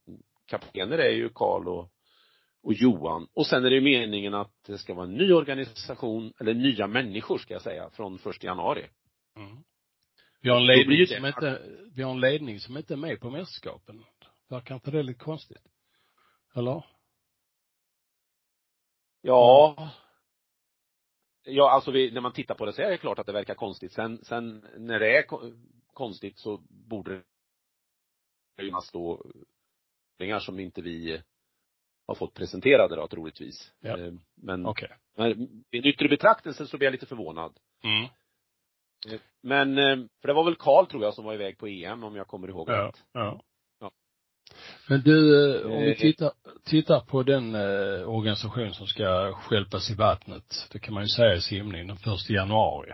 kaptener 0.45 0.97
är 0.97 1.11
ju 1.11 1.29
Karl 1.29 1.67
och, 1.67 1.91
och 2.63 2.73
Johan. 2.73 3.27
Och 3.33 3.47
sen 3.47 3.65
är 3.65 3.69
det 3.69 3.81
meningen 3.81 4.33
att 4.33 4.63
det 4.67 4.77
ska 4.77 4.93
vara 4.93 5.05
en 5.05 5.13
ny 5.13 5.33
organisation, 5.33 6.33
eller 6.39 6.53
nya 6.53 6.87
människor 6.87 7.37
ska 7.37 7.53
jag 7.53 7.61
säga, 7.61 7.89
från 7.89 8.17
första 8.17 8.47
januari. 8.47 8.85
Mm. 9.35 9.57
Vi 10.41 10.49
har 10.49 10.57
en 10.57 10.67
Då 10.67 10.73
ledning 10.73 11.07
som 11.07 11.25
inte, 11.25 11.61
vi 11.93 12.03
har 12.03 12.11
en 12.11 12.19
ledning 12.19 12.59
som 12.59 12.77
inte 12.77 12.93
är 12.93 12.97
med 12.97 13.19
på 13.19 13.29
mästerskapen. 13.29 14.05
Verkar 14.47 14.75
inte 14.75 14.91
det 14.91 15.03
lite 15.03 15.19
konstigt? 15.19 15.67
Eller? 16.55 16.85
Ja. 19.21 19.89
Ja, 21.43 21.71
alltså 21.71 21.91
vi, 21.91 22.11
när 22.11 22.21
man 22.21 22.33
tittar 22.33 22.55
på 22.55 22.65
det 22.65 22.73
så 22.73 22.81
är 22.81 22.89
det 22.89 22.97
klart 22.97 23.19
att 23.19 23.25
det 23.25 23.31
verkar 23.31 23.55
konstigt. 23.55 23.91
Sen, 23.93 24.25
sen 24.25 24.65
när 24.77 24.99
det 24.99 25.17
är 25.17 25.23
ko- 25.23 25.51
konstigt 25.93 26.37
så 26.37 26.57
borde 26.69 27.23
det 28.57 28.63
ju 28.63 28.71
stå 28.83 29.25
pengar 30.17 30.39
som 30.39 30.59
inte 30.59 30.81
vi 30.81 31.21
har 32.07 32.15
fått 32.15 32.33
presenterade 32.33 32.95
då 32.95 33.07
troligtvis. 33.07 33.73
Ja. 33.79 33.97
Eh, 33.99 34.13
Men, 34.35 34.65
Okej. 34.65 34.95
men 35.15 35.63
vid 35.71 35.85
en 35.85 35.89
yttre 35.91 36.07
betraktelse 36.09 36.67
så 36.67 36.77
blir 36.77 36.85
jag 36.85 36.91
lite 36.91 37.05
förvånad. 37.05 37.59
Mm. 37.83 38.09
Eh, 39.07 39.19
Men, 39.43 39.77
eh, 39.77 39.97
för 40.21 40.27
det 40.27 40.33
var 40.33 40.43
väl 40.43 40.55
Karl 40.55 40.85
tror 40.85 41.03
jag 41.03 41.13
som 41.13 41.25
var 41.25 41.33
iväg 41.33 41.57
på 41.57 41.67
EM 41.67 42.03
om 42.03 42.15
jag 42.15 42.27
kommer 42.27 42.47
ihåg 42.47 42.69
Ja, 42.69 42.87
rätt. 42.87 43.03
ja. 43.13 43.41
Ja. 43.79 43.91
Men 44.89 45.01
du, 45.01 45.45
eh, 45.61 45.71
om 45.71 45.83
vi 45.83 45.95
tittar, 45.95 46.31
tittar 46.65 46.99
på 46.99 47.23
den 47.23 47.55
organisation 48.05 48.73
som 48.73 48.87
ska 48.87 49.33
skälpas 49.33 49.89
i 49.91 49.95
vattnet, 49.95 50.67
det 50.71 50.79
kan 50.79 50.93
man 50.93 51.03
ju 51.03 51.09
säga 51.09 51.35
i 51.35 51.41
simning, 51.41 51.87
den 51.87 51.97
första 51.97 52.33
januari. 52.33 52.91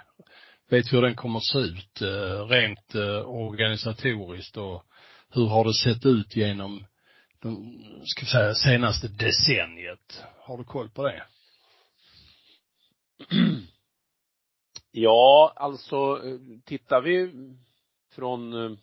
Vet 0.70 0.86
vi 0.86 0.96
hur 0.96 1.02
den 1.02 1.16
kommer 1.16 1.38
att 1.38 1.46
se 1.46 1.60
ut, 1.60 2.02
rent 2.50 2.96
organisatoriskt 3.26 4.58
och 4.58 4.84
hur 5.30 5.48
har 5.48 5.66
det 5.66 5.74
sett 5.74 6.06
ut 6.06 6.36
genom 6.36 6.86
de, 7.42 7.80
ska 8.06 8.22
vi 8.22 8.28
säga, 8.28 8.54
senaste 8.54 9.08
decenniet? 9.08 10.24
Har 10.40 10.58
du 10.58 10.64
koll 10.64 10.90
på 10.90 11.04
det? 11.04 11.24
Ja, 14.98 15.54
alltså 15.56 15.96
eh, 15.96 16.40
tittar 16.66 17.02
vi 17.02 17.32
från 18.12 18.54
eh, 18.54 18.78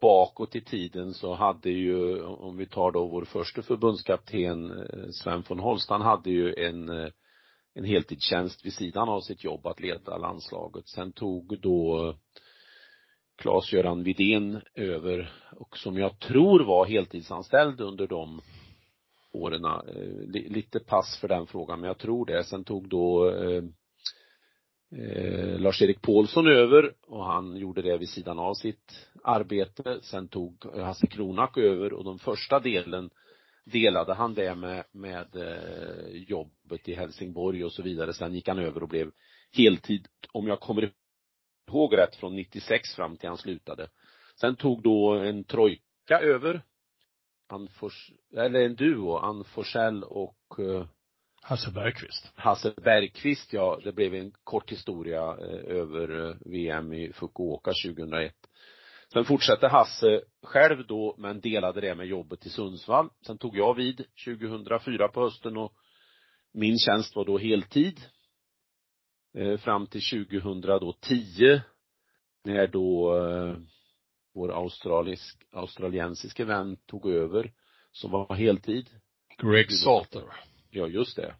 bakåt 0.00 0.56
i 0.56 0.60
tiden 0.60 1.14
så 1.14 1.34
hade 1.34 1.70
ju, 1.70 2.22
om 2.22 2.56
vi 2.56 2.66
tar 2.66 2.92
då 2.92 3.06
vår 3.06 3.24
första 3.24 3.62
förbundskapten 3.62 4.70
eh, 4.70 5.10
Sven 5.10 5.44
von 5.48 5.58
Holst, 5.58 5.90
han 5.90 6.00
hade 6.00 6.30
ju 6.30 6.54
en 6.54 7.10
en 7.74 7.84
heltidstjänst 7.84 8.66
vid 8.66 8.72
sidan 8.72 9.08
av 9.08 9.20
sitt 9.20 9.44
jobb 9.44 9.66
att 9.66 9.80
leda 9.80 10.16
landslaget. 10.18 10.88
Sen 10.88 11.12
tog 11.12 11.60
då 11.60 12.14
Claes-Göran 13.42 14.02
Widén 14.02 14.60
över 14.74 15.32
och 15.56 15.78
som 15.78 15.98
jag 15.98 16.18
tror 16.18 16.64
var 16.64 16.86
heltidsanställd 16.86 17.80
under 17.80 18.06
de 18.06 18.40
åren. 19.32 19.62
Lite 20.32 20.80
pass 20.80 21.18
för 21.20 21.28
den 21.28 21.46
frågan, 21.46 21.80
men 21.80 21.88
jag 21.88 21.98
tror 21.98 22.26
det. 22.26 22.44
Sen 22.44 22.64
tog 22.64 22.88
då 22.88 23.32
eh, 24.96 25.60
Lars-Erik 25.60 26.02
Paulsson 26.02 26.46
över 26.46 26.94
och 27.06 27.24
han 27.24 27.56
gjorde 27.56 27.82
det 27.82 27.98
vid 27.98 28.08
sidan 28.08 28.38
av 28.38 28.54
sitt 28.54 29.08
arbete. 29.24 29.98
Sen 30.02 30.28
tog 30.28 30.64
Hasse 30.74 31.06
Kronak 31.06 31.58
över 31.58 31.92
och 31.92 32.04
den 32.04 32.18
första 32.18 32.60
delen 32.60 33.10
delade 33.64 34.14
han 34.14 34.34
det 34.34 34.54
med, 34.54 34.84
med 34.92 35.36
eh, 35.36 36.22
jobbet 36.28 36.88
i 36.88 36.94
Helsingborg 36.94 37.64
och 37.64 37.72
så 37.72 37.82
vidare. 37.82 38.12
Sen 38.12 38.34
gick 38.34 38.48
han 38.48 38.58
över 38.58 38.82
och 38.82 38.88
blev 38.88 39.10
heltid, 39.52 40.08
om 40.32 40.46
jag 40.46 40.60
kommer 40.60 40.92
ihåg 41.68 41.96
rätt, 41.96 42.16
från 42.16 42.36
96 42.36 42.94
fram 42.94 43.16
till 43.16 43.28
han 43.28 43.38
slutade. 43.38 43.88
Sen 44.40 44.56
tog 44.56 44.82
då 44.82 45.12
en 45.12 45.44
trojka 45.44 46.20
över. 46.20 46.62
Han 47.48 47.68
Fors, 47.68 48.12
eller 48.36 48.60
en 48.60 48.74
duo, 48.74 49.16
Ann 49.16 49.44
Forsell 49.44 50.04
och 50.04 50.58
eh, 50.58 50.86
Hasse 51.42 51.70
Bergqvist. 51.70 52.32
Hasse 52.36 52.74
Bergqvist, 52.76 53.52
ja, 53.52 53.80
det 53.84 53.92
blev 53.92 54.14
en 54.14 54.32
kort 54.44 54.72
historia 54.72 55.22
eh, 55.22 55.76
över 55.76 56.28
eh, 56.28 56.36
VM 56.44 56.92
i 56.92 57.12
Fukuoka 57.12 57.72
2001. 57.84 58.34
Sen 59.12 59.24
fortsatte 59.24 59.68
Hasse 59.68 60.22
själv 60.42 60.86
då, 60.86 61.14
men 61.18 61.40
delade 61.40 61.80
det 61.80 61.94
med 61.94 62.06
jobbet 62.06 62.46
i 62.46 62.50
Sundsvall. 62.50 63.08
Sen 63.26 63.38
tog 63.38 63.56
jag 63.56 63.74
vid 63.74 64.04
2004 64.24 65.08
på 65.08 65.20
hösten 65.20 65.56
och 65.56 65.72
min 66.52 66.78
tjänst 66.78 67.16
var 67.16 67.24
då 67.24 67.38
heltid. 67.38 68.00
Eh, 69.34 69.58
fram 69.58 69.86
till 69.86 70.28
2010 70.28 71.60
när 72.44 72.66
då 72.66 73.14
vår 74.34 74.52
australisk, 74.52 75.42
australiensiske 75.52 76.44
vän 76.44 76.76
tog 76.86 77.06
över, 77.06 77.52
som 77.92 78.10
var 78.10 78.34
heltid. 78.34 78.90
Greg 79.38 79.72
Salter. 79.72 80.24
Ja, 80.70 80.86
just 80.86 81.16
det. 81.16 81.34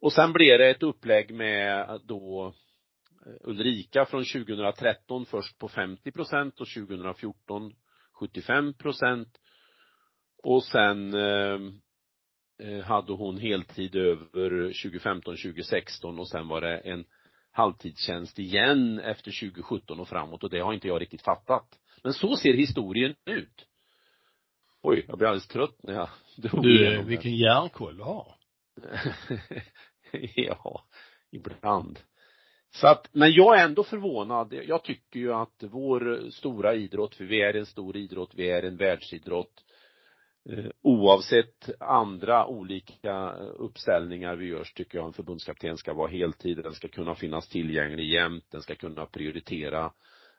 Och 0.00 0.12
sen 0.12 0.32
blev 0.32 0.58
det 0.58 0.70
ett 0.70 0.82
upplägg 0.82 1.34
med 1.34 2.00
då 2.04 2.54
eh, 3.26 3.48
Ulrika 3.48 4.04
från 4.04 4.24
2013 4.24 5.26
först 5.26 5.58
på 5.58 5.68
50 5.68 6.12
procent 6.12 6.60
och 6.60 6.68
2014 6.68 7.72
75 8.12 8.74
procent. 8.74 9.38
Och 10.42 10.64
sen 10.64 11.14
eh, 11.14 11.60
eh 12.58 12.84
hade 12.84 13.12
hon 13.12 13.38
heltid 13.38 13.96
över 13.96 14.50
2015, 14.82 15.36
2016 15.36 16.18
och 16.18 16.28
sen 16.28 16.48
var 16.48 16.60
det 16.60 16.78
en 16.78 17.04
halvtidstjänst 17.50 18.38
igen 18.38 19.00
efter 19.00 19.50
2017 19.50 20.00
och 20.00 20.08
framåt 20.08 20.44
och 20.44 20.50
det 20.50 20.60
har 20.60 20.72
inte 20.72 20.88
jag 20.88 21.00
riktigt 21.00 21.22
fattat. 21.22 21.78
Men 22.02 22.12
så 22.12 22.36
ser 22.36 22.54
historien 22.54 23.14
ut. 23.24 23.66
Oj, 24.82 25.04
jag 25.08 25.18
blir 25.18 25.28
alldeles 25.28 25.48
trött 25.48 25.82
när 25.82 25.94
jag 25.94 26.08
drog 26.36 26.62
Du, 26.62 27.02
vilken 27.02 27.36
järnkoll 27.36 27.96
du 27.96 28.02
har. 28.02 28.34
ja, 30.34 30.84
ibland. 31.30 31.98
Så 32.70 32.86
att, 32.86 33.08
men 33.12 33.32
jag 33.32 33.60
är 33.60 33.64
ändå 33.64 33.84
förvånad. 33.84 34.52
Jag 34.52 34.84
tycker 34.84 35.20
ju 35.20 35.32
att 35.32 35.62
vår 35.70 36.30
stora 36.30 36.74
idrott, 36.74 37.14
för 37.14 37.24
vi 37.24 37.42
är 37.42 37.54
en 37.54 37.66
stor 37.66 37.96
idrott, 37.96 38.30
vi 38.34 38.50
är 38.50 38.62
en 38.62 38.76
världsidrott, 38.76 39.64
eh, 40.50 40.70
oavsett 40.82 41.70
andra 41.80 42.46
olika 42.46 43.32
uppställningar 43.36 44.36
vi 44.36 44.46
gör 44.46 44.64
så 44.64 44.74
tycker 44.74 44.98
jag 44.98 45.06
en 45.06 45.12
förbundskapten 45.12 45.76
ska 45.76 45.94
vara 45.94 46.10
heltid, 46.10 46.56
den 46.56 46.74
ska 46.74 46.88
kunna 46.88 47.14
finnas 47.14 47.48
tillgänglig 47.48 48.12
jämt, 48.12 48.44
den 48.50 48.62
ska 48.62 48.74
kunna 48.74 49.06
prioritera 49.06 49.92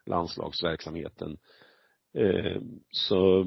landslagsverksamheten. 0.05 1.37
Eh, 2.13 2.61
så 2.91 3.45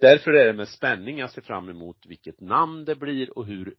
därför 0.00 0.32
är 0.32 0.46
det 0.46 0.52
med 0.52 0.68
spänning 0.68 1.18
jag 1.18 1.30
ser 1.30 1.42
fram 1.42 1.68
emot 1.68 2.06
vilket 2.06 2.40
namn 2.40 2.84
det 2.84 2.96
blir 2.96 3.38
och 3.38 3.46
hur 3.46 3.74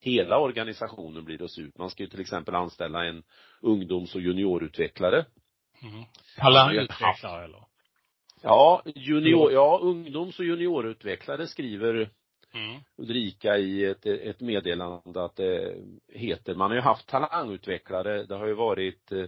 hela 0.00 0.38
organisationen 0.38 1.24
blir 1.24 1.42
att 1.42 1.50
se 1.50 1.62
ut. 1.62 1.78
Man 1.78 1.90
ska 1.90 2.02
ju 2.02 2.08
till 2.08 2.20
exempel 2.20 2.54
anställa 2.54 3.04
en 3.04 3.22
ungdoms 3.60 4.14
och 4.14 4.20
juniorutvecklare. 4.20 5.24
Mm. 5.82 6.04
Talangutvecklare 6.36 7.44
eller? 7.44 7.64
Ja, 8.42 8.82
junior, 8.84 9.52
ja, 9.52 9.78
ungdoms 9.82 10.38
och 10.38 10.44
juniorutvecklare 10.44 11.46
skriver 11.46 11.94
mm. 12.54 12.80
Ulrika 12.96 13.58
i 13.58 13.84
ett, 13.84 14.06
ett 14.06 14.40
meddelande 14.40 15.24
att 15.24 15.36
det 15.36 15.74
heter, 16.08 16.54
man 16.54 16.70
har 16.70 16.76
ju 16.76 16.82
haft 16.82 17.08
talangutvecklare, 17.08 18.24
det 18.24 18.34
har 18.34 18.46
ju 18.46 18.54
varit 18.54 19.12
eh, 19.12 19.24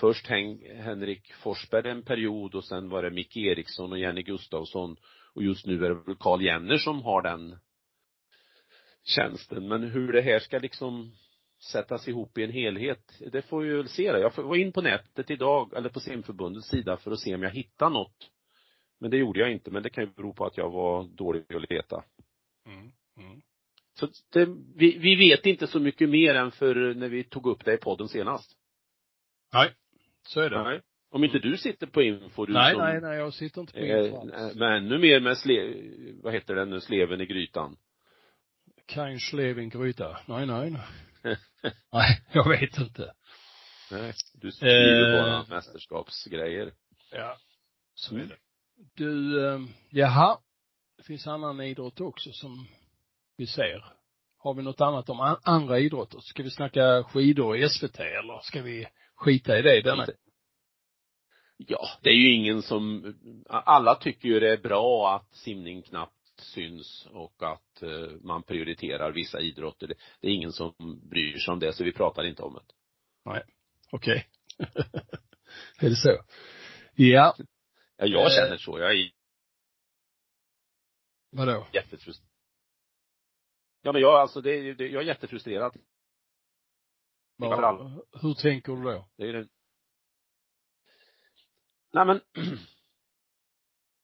först 0.00 0.26
Henrik 0.26 1.32
Forsberg 1.32 1.90
en 1.90 2.02
period 2.02 2.54
och 2.54 2.64
sen 2.64 2.88
var 2.88 3.02
det 3.02 3.10
Micke 3.10 3.36
Eriksson 3.36 3.92
och 3.92 3.98
Jenny 3.98 4.22
Gustafsson 4.22 4.96
och 5.34 5.42
just 5.42 5.66
nu 5.66 5.84
är 5.84 5.88
det 5.88 5.94
väl 5.94 6.16
Karl 6.16 6.42
Jenner 6.42 6.78
som 6.78 7.02
har 7.02 7.22
den 7.22 7.58
tjänsten. 9.04 9.68
Men 9.68 9.82
hur 9.82 10.12
det 10.12 10.20
här 10.20 10.38
ska 10.38 10.58
liksom 10.58 11.12
sättas 11.72 12.08
ihop 12.08 12.38
i 12.38 12.44
en 12.44 12.50
helhet, 12.50 13.22
det 13.32 13.42
får 13.42 13.60
vi 13.60 13.76
väl 13.76 13.88
se. 13.88 14.02
Jag 14.02 14.36
var 14.36 14.56
in 14.56 14.72
på 14.72 14.82
nätet 14.82 15.30
idag, 15.30 15.72
eller 15.76 15.88
på 15.88 16.00
simförbundets 16.00 16.68
sida 16.68 16.96
för 16.96 17.10
att 17.10 17.20
se 17.20 17.34
om 17.34 17.42
jag 17.42 17.50
hittar 17.50 17.90
något. 17.90 18.30
Men 19.00 19.10
det 19.10 19.16
gjorde 19.16 19.40
jag 19.40 19.52
inte, 19.52 19.70
men 19.70 19.82
det 19.82 19.90
kan 19.90 20.04
ju 20.04 20.10
bero 20.10 20.34
på 20.34 20.46
att 20.46 20.56
jag 20.56 20.70
var 20.70 21.04
dålig 21.04 21.54
att 21.54 21.70
leta. 21.70 22.04
Mm. 22.66 22.92
Mm. 23.16 23.42
Så 23.94 24.08
det, 24.32 24.48
vi, 24.74 24.98
vi 24.98 25.16
vet 25.16 25.46
inte 25.46 25.66
så 25.66 25.80
mycket 25.80 26.08
mer 26.08 26.34
än 26.34 26.50
för 26.50 26.94
när 26.94 27.08
vi 27.08 27.24
tog 27.24 27.46
upp 27.46 27.64
det 27.64 27.74
i 27.74 27.76
podden 27.76 28.08
senast. 28.08 28.56
Nej, 29.52 29.72
så 30.22 30.40
är 30.40 30.50
det. 30.50 30.62
Nej. 30.62 30.80
Om 31.14 31.24
inte 31.24 31.38
du 31.38 31.56
sitter 31.56 31.86
på 31.86 32.02
info, 32.02 32.46
du 32.46 32.52
Nej, 32.52 32.72
som, 32.72 32.82
nej, 32.82 33.00
nej, 33.00 33.18
jag 33.18 33.34
sitter 33.34 33.60
inte 33.60 33.72
på 33.72 33.78
info 33.78 34.30
eh, 34.30 34.50
Men 34.54 34.72
ännu 34.72 34.98
mer 34.98 35.20
med 35.20 35.38
sle, 35.38 35.74
vad 36.22 36.32
heter 36.32 36.54
den, 36.54 36.80
sleven 36.80 37.20
i 37.20 37.26
grytan. 37.26 37.76
Kein 38.88 39.18
Schlevin 39.18 39.68
gryta. 39.68 40.18
Nej, 40.26 40.46
nej, 40.46 40.70
nej. 40.70 40.82
nej, 41.92 42.22
jag 42.32 42.48
vet 42.48 42.78
inte. 42.78 43.12
Nej, 43.90 44.12
du 44.34 44.52
skriver 44.52 45.16
eh, 45.16 45.22
bara 45.22 45.46
mästerskapsgrejer. 45.48 46.72
Ja, 47.10 47.36
så 47.94 48.16
är 48.16 48.24
det. 48.24 48.36
Du, 48.94 49.46
eh, 49.46 49.60
jaha. 49.90 50.38
Det 50.96 51.02
finns 51.02 51.26
annan 51.26 51.60
idrott 51.60 52.00
också 52.00 52.32
som 52.32 52.66
vi 53.36 53.46
ser. 53.46 53.84
Har 54.38 54.54
vi 54.54 54.62
något 54.62 54.80
annat 54.80 55.08
om 55.08 55.20
an 55.20 55.36
andra 55.42 55.78
idrotter? 55.78 56.18
Ska 56.20 56.42
vi 56.42 56.50
snacka 56.50 57.04
skidor 57.04 57.56
i 57.56 57.68
SVT 57.68 58.00
eller 58.00 58.40
ska 58.42 58.62
vi 58.62 58.86
skita 59.14 59.58
i 59.58 59.62
det 59.62 59.80
denna? 59.80 60.06
Ja, 61.66 61.88
det 62.02 62.10
är 62.10 62.14
ju 62.14 62.34
ingen 62.34 62.62
som, 62.62 63.14
alla 63.48 63.94
tycker 63.94 64.28
ju 64.28 64.40
det 64.40 64.52
är 64.52 64.56
bra 64.56 65.16
att 65.16 65.34
simning 65.34 65.82
knappt 65.82 66.40
syns 66.40 67.06
och 67.10 67.42
att 67.42 67.82
eh, 67.82 68.10
man 68.20 68.42
prioriterar 68.42 69.12
vissa 69.12 69.40
idrotter. 69.40 69.86
Det, 70.20 70.28
är 70.28 70.30
ingen 70.30 70.52
som 70.52 70.74
bryr 71.10 71.38
sig 71.38 71.52
om 71.52 71.58
det, 71.58 71.72
så 71.72 71.84
vi 71.84 71.92
pratar 71.92 72.24
inte 72.24 72.42
om 72.42 72.54
det. 72.54 72.74
Nej, 73.24 73.42
okej. 73.90 74.26
Okay. 74.58 74.82
är 75.80 75.88
det 75.88 75.96
så? 75.96 76.18
Ja. 76.94 77.36
Ja, 77.96 78.06
jag 78.06 78.32
känner 78.32 78.56
så. 78.56 78.78
Jag 78.78 78.92
är 78.92 79.10
Vadå? 81.30 81.66
Jättefrustrerad. 81.72 82.30
Ja, 83.82 83.92
men 83.92 84.02
jag, 84.02 84.14
alltså 84.14 84.40
det, 84.40 84.74
det 84.74 84.88
jag 84.88 85.02
är 85.02 85.06
jättefrustrerad. 85.06 85.76
Ja, 87.36 87.90
hur 88.22 88.34
tänker 88.34 88.72
du 88.72 88.82
då? 88.82 89.08
Det 89.16 89.28
är 89.28 89.32
det. 89.32 89.48
Nej 91.94 92.06
men, 92.06 92.20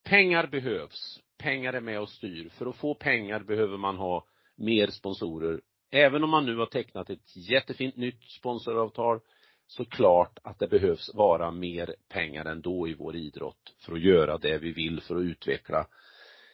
pengar 0.05 0.47
behövs 0.47 1.21
pengar 1.41 1.73
är 1.73 1.81
med 1.81 2.01
och 2.01 2.09
styr. 2.09 2.49
För 2.49 2.67
att 2.67 2.77
få 2.77 2.95
pengar 2.95 3.41
behöver 3.41 3.77
man 3.77 3.97
ha 3.97 4.27
mer 4.57 4.87
sponsorer. 4.87 5.61
Även 5.91 6.25
om 6.25 6.31
man 6.31 6.47
nu 6.47 6.57
har 6.57 6.67
tecknat 6.67 7.11
ett 7.11 7.37
jättefint 7.37 7.97
nytt 7.97 8.23
sponsoravtal 8.23 9.21
så 9.67 9.85
klart 9.85 10.39
att 10.43 10.59
det 10.59 10.69
behövs 10.69 11.15
vara 11.15 11.51
mer 11.51 11.95
pengar 12.09 12.45
ändå 12.45 12.89
i 12.89 12.95
vår 12.95 13.17
idrott 13.17 13.75
för 13.79 13.93
att 13.93 14.01
göra 14.01 14.39
det 14.39 14.59
vi 14.59 14.73
vill 14.73 15.01
för 15.01 15.17
att 15.17 15.23
utveckla 15.23 15.87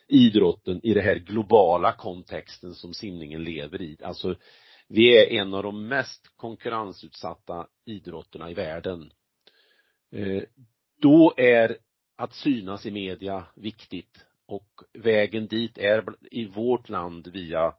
idrotten 0.09 0.81
i 0.83 0.94
den 0.94 1.05
här 1.05 1.16
globala 1.16 1.92
kontexten 1.92 2.75
som 2.75 2.94
simningen 2.94 3.44
lever 3.44 3.83
i. 3.83 3.96
Alltså, 4.03 4.37
vi 4.88 5.16
är 5.16 5.40
en 5.40 5.55
av 5.55 5.62
de 5.62 5.88
mest 5.88 6.37
konkurrensutsatta 6.37 7.66
idrotterna 7.85 8.51
i 8.51 8.55
världen. 8.55 9.12
Eh, 10.12 10.42
då 11.01 11.35
är 11.37 11.77
att 12.17 12.35
synas 12.35 12.87
i 12.87 12.91
media 12.91 13.47
viktigt 13.55 14.27
och 14.47 14.69
vägen 14.93 15.47
dit 15.47 15.79
är 15.79 16.05
i 16.31 16.47
vårt 16.47 16.89
land 16.89 17.27
via 17.27 17.75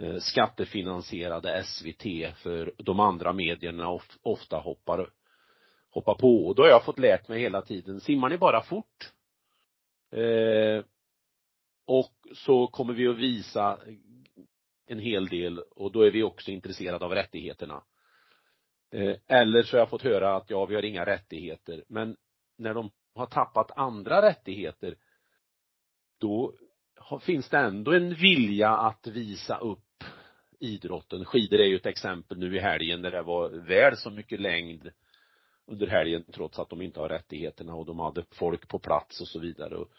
eh, 0.00 0.16
skattefinansierade 0.18 1.64
SVT 1.64 2.36
för 2.36 2.72
de 2.76 3.00
andra 3.00 3.32
medierna 3.32 3.98
ofta 4.22 4.56
hoppar, 4.56 5.10
hoppar 5.90 6.14
på 6.14 6.46
och 6.46 6.54
då 6.54 6.62
har 6.62 6.68
jag 6.70 6.84
fått 6.84 6.98
lärt 6.98 7.28
mig 7.28 7.40
hela 7.40 7.62
tiden, 7.62 8.00
simmar 8.00 8.28
ni 8.28 8.38
bara 8.38 8.62
fort 8.62 9.12
eh, 10.12 10.84
och 11.86 12.14
så 12.34 12.66
kommer 12.66 12.94
vi 12.94 13.08
att 13.08 13.18
visa 13.18 13.78
en 14.86 14.98
hel 14.98 15.28
del 15.28 15.58
och 15.58 15.92
då 15.92 16.02
är 16.02 16.10
vi 16.10 16.22
också 16.22 16.50
intresserade 16.50 17.04
av 17.04 17.12
rättigheterna. 17.14 17.82
Eh, 18.92 19.16
eller 19.26 19.62
så 19.62 19.76
har 19.76 19.78
jag 19.78 19.90
fått 19.90 20.02
höra 20.02 20.36
att 20.36 20.50
ja, 20.50 20.66
vi 20.66 20.74
har 20.74 20.84
inga 20.84 21.06
rättigheter. 21.06 21.84
Men 21.88 22.16
när 22.60 22.74
de 22.74 22.90
har 23.14 23.26
tappat 23.26 23.70
andra 23.76 24.22
rättigheter, 24.22 24.96
då 26.20 26.54
finns 27.20 27.48
det 27.48 27.58
ändå 27.58 27.92
en 27.92 28.14
vilja 28.14 28.70
att 28.70 29.06
visa 29.06 29.58
upp 29.58 30.04
idrotten. 30.60 31.24
Skidor 31.24 31.60
är 31.60 31.66
ju 31.66 31.76
ett 31.76 31.86
exempel 31.86 32.38
nu 32.38 32.56
i 32.56 32.60
helgen 32.60 33.02
där 33.02 33.10
det 33.10 33.22
var 33.22 33.48
väl 33.48 33.96
så 33.96 34.10
mycket 34.10 34.40
längd 34.40 34.90
under 35.66 35.86
helgen 35.86 36.24
trots 36.32 36.58
att 36.58 36.70
de 36.70 36.82
inte 36.82 37.00
har 37.00 37.08
rättigheterna 37.08 37.74
och 37.74 37.86
de 37.86 37.98
hade 37.98 38.24
folk 38.30 38.68
på 38.68 38.78
plats 38.78 39.20
och 39.20 39.28
så 39.28 39.38
vidare. 39.38 39.76
Och, 39.76 39.90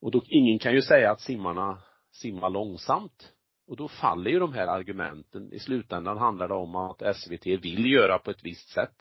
och 0.00 0.10
då, 0.10 0.22
ingen 0.26 0.58
kan 0.58 0.74
ju 0.74 0.82
säga 0.82 1.10
att 1.10 1.20
simmarna 1.20 1.82
simmar 2.10 2.50
långsamt. 2.50 3.32
Och 3.66 3.76
då 3.76 3.88
faller 3.88 4.30
ju 4.30 4.38
de 4.38 4.52
här 4.52 4.66
argumenten. 4.66 5.52
I 5.52 5.58
slutändan 5.58 6.18
handlar 6.18 6.48
det 6.48 6.54
om 6.54 6.76
att 6.76 7.16
SVT 7.16 7.46
vill 7.46 7.92
göra 7.92 8.18
på 8.18 8.30
ett 8.30 8.44
visst 8.44 8.68
sätt. 8.68 8.94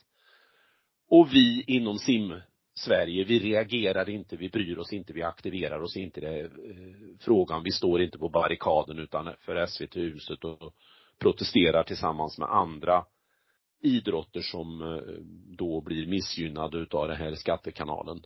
Och 1.09 1.33
vi 1.33 1.63
inom 1.67 1.97
sim 1.97 2.41
Sverige, 2.77 3.23
vi 3.23 3.39
reagerar 3.39 4.09
inte, 4.09 4.35
vi 4.35 4.49
bryr 4.49 4.77
oss 4.77 4.93
inte, 4.93 5.13
vi 5.13 5.23
aktiverar 5.23 5.79
oss 5.79 5.97
inte. 5.97 6.21
Det 6.21 6.27
är 6.27 6.43
eh, 6.43 7.17
frågan, 7.19 7.63
vi 7.63 7.71
står 7.71 8.01
inte 8.01 8.17
på 8.17 8.29
barrikaden 8.29 8.99
utan 8.99 9.33
för 9.39 9.65
SVT-huset 9.65 10.43
och 10.43 10.73
protesterar 11.19 11.83
tillsammans 11.83 12.37
med 12.37 12.49
andra 12.49 13.05
idrotter 13.81 14.41
som 14.41 14.81
eh, 14.81 15.13
då 15.57 15.81
blir 15.81 16.07
missgynnade 16.07 16.77
utav 16.77 17.07
den 17.07 17.17
här 17.17 17.35
skattekanalen. 17.35 18.23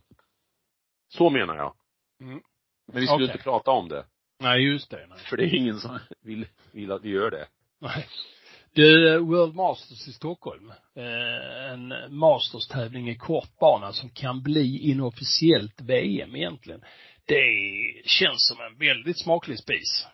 Så 1.08 1.30
menar 1.30 1.56
jag. 1.56 1.76
Mm. 2.22 2.42
Men 2.88 3.02
vi 3.02 3.08
skulle 3.08 3.26
Okej. 3.26 3.34
inte 3.34 3.44
prata 3.44 3.72
om 3.72 3.90
det. 3.90 4.06
Nej, 4.40 4.62
just 4.64 4.90
det. 4.92 5.08
Nej. 5.10 5.18
För 5.18 5.38
det 5.38 5.44
är 5.44 5.56
ingen 5.56 5.80
som 5.80 6.00
vill, 6.22 6.48
vill 6.72 6.92
att 6.92 7.04
vi 7.04 7.10
gör 7.10 7.32
det. 7.32 7.48
Nej. 7.80 8.08
Du, 8.74 9.20
World 9.20 9.56
Masters 9.56 10.08
i 10.08 10.12
Stockholm. 10.12 10.70
Eh, 10.96 11.72
en 11.72 11.94
Masters-tävling 12.10 13.10
i 13.10 13.16
kortbana 13.16 13.94
som 13.94 14.10
kan 14.10 14.44
bli 14.44 14.80
inofficiellt 14.92 15.82
VM 15.82 16.36
egentligen. 16.36 16.82
Det 17.26 17.44
känns 18.06 18.48
som 18.48 18.58
en 18.66 18.78
väldigt 18.78 19.20
smaklig 19.20 19.60
spis. 19.60 20.08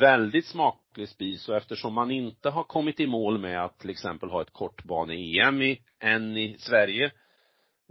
Väldigt 0.00 0.46
smaklig 0.46 1.08
spis 1.08 1.48
och 1.48 1.56
eftersom 1.56 1.94
man 1.94 2.10
inte 2.10 2.50
har 2.50 2.64
kommit 2.64 3.00
i 3.00 3.06
mål 3.06 3.38
med 3.38 3.64
att 3.64 3.78
till 3.78 3.90
exempel 3.90 4.30
ha 4.30 4.42
ett 4.42 4.52
kortbane-EM 4.52 5.62
i, 5.62 5.82
än 6.00 6.36
i 6.36 6.56
Sverige, 6.58 7.10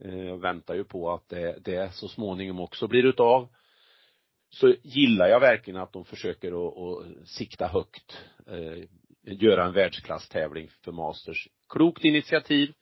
eh, 0.04 0.24
jag 0.24 0.38
väntar 0.38 0.76
ju 0.76 0.84
på 0.84 1.12
att 1.12 1.30
det, 1.30 1.58
det 1.66 1.94
så 1.94 2.08
småningom 2.08 2.60
också 2.60 2.88
blir 2.88 3.06
utav, 3.06 3.50
så 4.50 4.76
gillar 4.84 5.28
jag 5.28 5.40
verkligen 5.40 5.82
att 5.82 5.94
de 5.94 6.06
försöker 6.06 6.68
att, 6.68 6.78
att 6.78 7.28
sikta 7.28 7.68
högt, 7.68 8.18
eh, 8.48 8.84
göra 9.24 9.66
en 9.66 9.74
världsklasstävling 9.74 10.70
för 10.84 10.92
Masters. 10.92 11.48
Klokt 11.70 12.04
initiativ. 12.04 12.74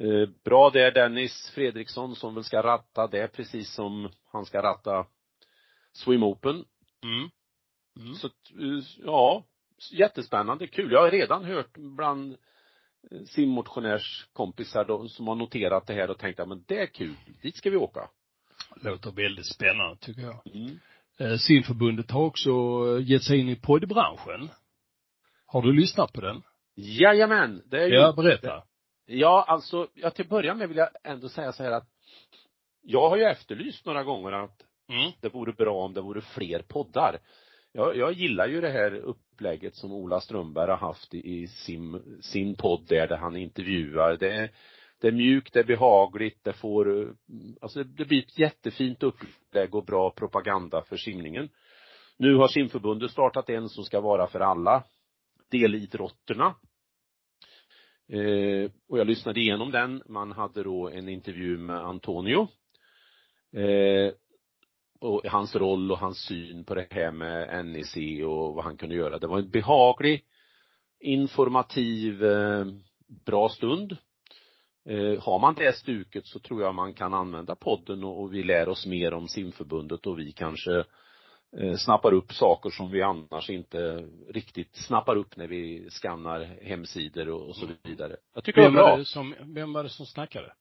Eh, 0.00 0.28
bra 0.44 0.70
där 0.70 0.92
Dennis 0.92 1.50
Fredriksson 1.54 2.16
som 2.16 2.34
väl 2.34 2.44
ska 2.44 2.62
ratta 2.62 3.06
det 3.06 3.28
precis 3.28 3.74
som 3.74 4.10
han 4.32 4.44
ska 4.44 4.62
ratta 4.62 5.06
Swim 5.92 6.22
Open. 6.22 6.64
Mm. 7.04 7.30
Mm. 8.00 8.14
Så, 8.14 8.26
att, 8.26 8.50
eh, 8.60 9.04
ja, 9.04 9.44
jättespännande, 9.92 10.66
kul. 10.66 10.92
Jag 10.92 11.00
har 11.00 11.10
redan 11.10 11.44
hört 11.44 11.76
bland 11.76 12.32
eh, 13.10 13.22
simmotionärskompisar 13.26 14.84
då, 14.84 15.08
som 15.08 15.28
har 15.28 15.34
noterat 15.34 15.86
det 15.86 15.94
här 15.94 16.10
och 16.10 16.18
tänkt, 16.18 16.38
ja 16.38 16.46
men 16.46 16.64
det 16.66 16.78
är 16.78 16.86
kul, 16.86 17.14
dit 17.42 17.56
ska 17.56 17.70
vi 17.70 17.76
åka. 17.76 18.08
Låter 18.76 19.10
väldigt 19.10 19.46
spännande 19.46 19.96
tycker 20.00 20.22
jag. 20.22 20.46
Mm. 20.54 20.78
Simförbundet 21.38 22.10
har 22.10 22.24
också 22.24 22.50
gett 23.00 23.22
sig 23.22 23.38
in 23.38 23.48
i 23.48 23.56
poddbranschen. 23.56 24.48
Har 25.48 25.62
du 25.62 25.72
lyssnat 25.72 26.12
på 26.12 26.20
den? 26.20 26.42
Jajamän, 26.74 27.62
det 27.66 27.82
är 27.82 27.86
ju 27.86 27.94
Ja, 27.94 28.12
berätta. 28.12 28.62
Ja, 29.06 29.44
alltså, 29.48 29.88
ja, 29.94 30.10
till 30.10 30.24
att 30.24 30.30
börja 30.30 30.54
med 30.54 30.68
vill 30.68 30.76
jag 30.76 30.88
ändå 31.04 31.28
säga 31.28 31.52
så 31.52 31.62
här 31.62 31.70
att 31.70 31.88
jag 32.82 33.08
har 33.10 33.16
ju 33.16 33.24
efterlyst 33.24 33.86
några 33.86 34.04
gånger 34.04 34.32
att 34.32 34.62
Mm. 34.90 35.12
det 35.20 35.28
vore 35.28 35.52
bra 35.52 35.84
om 35.84 35.94
det 35.94 36.00
vore 36.00 36.20
fler 36.20 36.62
poddar. 36.68 37.18
Jag, 37.72 37.96
jag 37.96 38.12
gillar 38.12 38.48
ju 38.48 38.60
det 38.60 38.70
här 38.70 38.94
upplägget 38.94 39.74
som 39.74 39.92
Ola 39.92 40.20
Strömberg 40.20 40.70
har 40.70 40.76
haft 40.76 41.14
i, 41.14 41.18
i 41.42 41.46
sin, 41.46 42.18
sin 42.22 42.54
podd 42.54 42.86
där, 42.88 43.08
där 43.08 43.16
han 43.16 43.36
intervjuar. 43.36 44.16
Det 44.16 44.32
är, 44.32 44.50
det 45.00 45.08
är 45.08 45.12
mjukt, 45.12 45.52
det 45.52 45.60
är 45.60 45.64
behagligt, 45.64 46.44
det 46.44 46.52
får, 46.52 47.14
alltså 47.60 47.84
det 47.84 48.04
blir 48.04 48.18
ett 48.18 48.38
jättefint 48.38 49.02
upplägg 49.02 49.74
och 49.74 49.84
bra 49.84 50.10
propaganda 50.10 50.82
för 50.82 50.96
simningen. 50.96 51.48
Nu 52.16 52.34
har 52.34 52.48
simförbundet 52.48 53.10
startat 53.10 53.50
en 53.50 53.68
som 53.68 53.84
ska 53.84 54.00
vara 54.00 54.26
för 54.26 54.40
alla 54.40 54.84
delidrotterna. 55.50 56.54
Eh, 58.12 58.70
och 58.88 58.98
jag 58.98 59.06
lyssnade 59.06 59.40
igenom 59.40 59.70
den. 59.70 60.02
Man 60.06 60.32
hade 60.32 60.62
då 60.62 60.88
en 60.88 61.08
intervju 61.08 61.58
med 61.58 61.76
Antonio. 61.76 62.48
Eh, 63.56 64.12
och 65.00 65.22
hans 65.26 65.56
roll 65.56 65.92
och 65.92 65.98
hans 65.98 66.18
syn 66.18 66.64
på 66.64 66.74
det 66.74 66.86
här 66.90 67.10
med 67.10 67.66
NEC 67.66 67.96
och 68.24 68.54
vad 68.54 68.64
han 68.64 68.76
kunde 68.76 68.94
göra. 68.94 69.18
Det 69.18 69.26
var 69.26 69.38
en 69.38 69.50
behaglig, 69.50 70.24
informativ, 71.00 72.24
eh, 72.24 72.66
bra 73.26 73.48
stund. 73.48 73.96
Eh, 74.88 75.22
har 75.22 75.38
man 75.38 75.54
det 75.54 75.76
stuket 75.76 76.26
så 76.26 76.38
tror 76.38 76.62
jag 76.62 76.74
man 76.74 76.94
kan 76.94 77.14
använda 77.14 77.54
podden 77.54 78.04
och, 78.04 78.22
och 78.22 78.34
vi 78.34 78.42
lär 78.42 78.68
oss 78.68 78.86
mer 78.86 79.14
om 79.14 79.28
simförbundet 79.28 80.06
och 80.06 80.18
vi 80.18 80.32
kanske 80.32 80.78
eh, 80.78 80.84
snappar 81.78 82.12
upp 82.12 82.32
saker 82.32 82.70
som 82.70 82.90
vi 82.90 83.02
annars 83.02 83.50
inte 83.50 84.08
riktigt 84.28 84.76
snappar 84.76 85.16
upp 85.16 85.36
när 85.36 85.46
vi 85.46 85.90
skannar 85.90 86.40
hemsidor 86.62 87.28
och, 87.28 87.56
så 87.56 87.68
vidare. 87.82 88.16
Jag 88.34 88.44
tycker 88.44 88.62
Vem 88.62 88.72
det 88.74 88.78
var 88.80 88.84
var 88.88 88.90
bra. 88.90 88.98
det 88.98 89.04
som, 89.04 89.34
vem 89.40 89.72
var 89.72 89.82
det 89.82 89.88
som 89.88 90.06
snackade? 90.06 90.52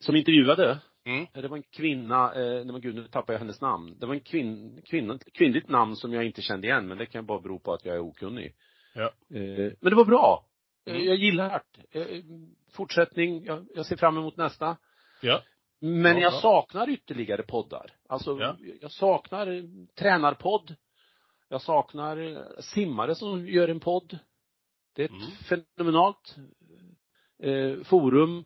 Som 0.00 0.16
intervjuade, 0.16 0.78
Mm. 1.06 1.26
det 1.32 1.48
var 1.48 1.56
en 1.56 1.62
kvinna, 1.62 2.32
eh, 2.34 2.54
nej 2.54 2.64
men 2.64 2.80
gud 2.80 2.94
nu 2.94 3.08
tappar 3.08 3.32
jag 3.32 3.38
hennes 3.40 3.60
namn. 3.60 3.96
Det 4.00 4.06
var 4.06 4.14
en 4.14 4.20
kvinn, 4.20 4.82
kvinna, 4.84 5.18
kvinnligt 5.34 5.68
namn 5.68 5.96
som 5.96 6.12
jag 6.12 6.24
inte 6.24 6.42
kände 6.42 6.66
igen 6.66 6.88
men 6.88 6.98
det 6.98 7.06
kan 7.06 7.26
bara 7.26 7.40
bero 7.40 7.58
på 7.58 7.72
att 7.72 7.84
jag 7.84 7.94
är 7.96 8.00
okunnig. 8.00 8.54
Ja. 8.94 9.04
Eh, 9.34 9.72
men 9.80 9.90
det 9.90 9.94
var 9.96 10.04
bra. 10.04 10.44
Eh, 10.86 10.92
Mm. 10.94 11.06
Jag 11.06 11.16
gillar 11.16 11.62
det. 11.92 12.00
Eh, 12.00 12.22
Fortsättning, 12.72 13.44
jag, 13.44 13.66
jag 13.74 13.86
ser 13.86 13.96
fram 13.96 14.16
emot 14.16 14.36
nästa. 14.36 14.76
Ja. 15.22 15.42
Men 15.80 16.16
Ja, 16.16 16.22
jag 16.22 16.32
saknar 16.34 16.88
ytterligare 16.90 17.42
poddar. 17.42 17.90
Alltså, 18.08 18.38
Ja. 18.40 18.56
jag 18.80 18.90
saknar 18.92 19.46
eh, 19.46 19.62
tränarpodd. 19.98 20.74
Jag 21.48 21.62
saknar 21.62 22.16
eh, 22.16 22.42
simmare 22.60 23.14
som 23.14 23.46
gör 23.48 23.68
en 23.68 23.80
podd. 23.80 24.18
Det 24.94 25.02
är 25.02 25.06
ett 25.06 25.10
Mm. 25.10 25.62
fenomenalt 25.76 26.36
eh, 27.42 27.82
forum. 27.84 28.44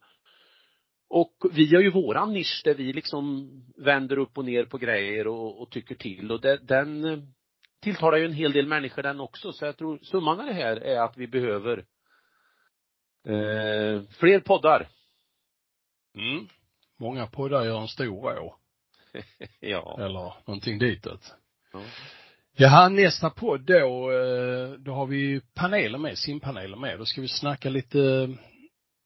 Och 1.08 1.34
vi 1.52 1.74
har 1.74 1.82
ju 1.82 1.90
våran 1.90 2.32
nisch 2.32 2.62
där 2.64 2.74
vi 2.74 2.92
liksom 2.92 3.50
vänder 3.76 4.18
upp 4.18 4.38
och 4.38 4.44
ner 4.44 4.64
på 4.64 4.78
grejer 4.78 5.26
och, 5.26 5.62
och 5.62 5.70
tycker 5.70 5.94
till 5.94 6.32
och 6.32 6.40
det, 6.40 6.56
den 6.56 7.04
eh, 7.04 7.18
tilltalar 7.82 8.18
ju 8.18 8.24
en 8.24 8.32
hel 8.32 8.52
del 8.52 8.66
människor 8.66 9.02
den 9.02 9.20
också 9.20 9.52
så 9.52 9.64
jag 9.64 9.76
tror 9.76 9.98
summan 10.02 10.40
av 10.40 10.46
det 10.46 10.52
här 10.52 10.76
är 10.76 11.00
att 11.00 11.16
vi 11.16 11.26
behöver 11.26 11.78
eh, 13.26 14.02
fler 14.10 14.40
poddar. 14.40 14.88
Mm. 16.14 16.46
Många 17.00 17.26
poddar 17.26 17.64
gör 17.64 17.80
en 17.80 17.88
stor 17.88 18.34
rå. 18.34 18.56
ja. 19.60 19.96
Eller 20.00 20.34
någonting 20.46 20.78
ditåt. 20.78 21.34
ja. 21.72 21.80
Jaha, 22.56 22.88
nästa 22.88 23.30
podd 23.30 23.60
då, 23.60 24.12
eh, 24.12 24.70
då 24.72 24.92
har 24.92 25.06
vi 25.06 25.40
paneler 25.54 25.98
med, 25.98 26.18
simpaneler 26.18 26.76
med. 26.76 26.98
Då 26.98 27.04
ska 27.04 27.20
vi 27.20 27.28
snacka 27.28 27.70
lite 27.70 28.28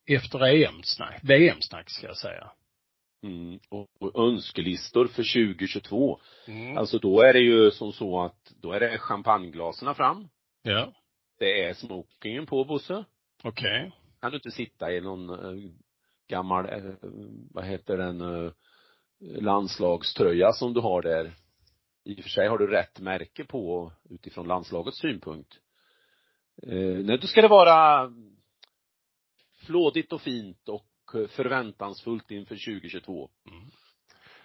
efter 0.07 0.45
EM-snack, 0.47 1.21
VM-snack 1.23 1.91
ska 1.91 2.07
jag 2.07 2.16
säga. 2.16 2.51
Mm. 3.23 3.61
Och, 3.69 3.89
och 4.01 4.29
önskelistor 4.29 5.07
för 5.07 5.47
2022. 5.55 6.21
Mm. 6.47 6.79
Alltså 6.79 6.99
då 6.99 7.21
är 7.21 7.33
det 7.33 7.41
ju 7.41 7.71
som 7.71 7.93
så 7.93 8.21
att 8.25 8.53
då 8.61 8.73
är 8.73 8.81
det 8.81 8.99
champagneglaserna 8.99 9.95
fram. 9.95 10.29
Ja, 10.62 10.93
Det 11.39 11.62
är 11.64 11.75
smokingen 11.75 12.47
på 12.47 12.64
Bosse. 12.64 13.05
okej. 13.43 13.93
Kan 14.21 14.31
du 14.31 14.37
inte 14.37 14.51
sitta 14.51 14.93
i 14.93 15.01
någon 15.01 15.31
eh, 15.31 15.71
gammal, 16.29 16.66
eh, 16.66 16.95
vad 17.51 17.64
heter 17.64 17.97
den, 17.97 18.20
eh, 18.20 18.53
landslagströja 19.20 20.53
som 20.53 20.75
du 20.75 20.81
har 20.81 21.03
där. 21.03 21.35
I 22.05 22.20
och 22.20 22.22
för 22.22 22.31
sig 22.31 22.49
har 22.49 22.59
du 22.59 22.66
rätt 22.66 23.01
märke 23.01 23.45
på 23.45 23.93
utifrån 24.11 24.49
landslagets 24.49 25.01
synpunkt. 25.01 25.59
Eh, 26.62 27.05
nej, 27.05 27.18
då 27.18 27.27
ska 27.27 27.43
det 27.43 27.49
vara 27.49 28.11
flådigt 29.66 30.12
och 30.12 30.20
fint 30.20 30.68
och 30.68 30.91
förväntansfullt 31.29 32.31
inför 32.31 32.55
2022. 32.55 33.31
Mm. 33.51 33.70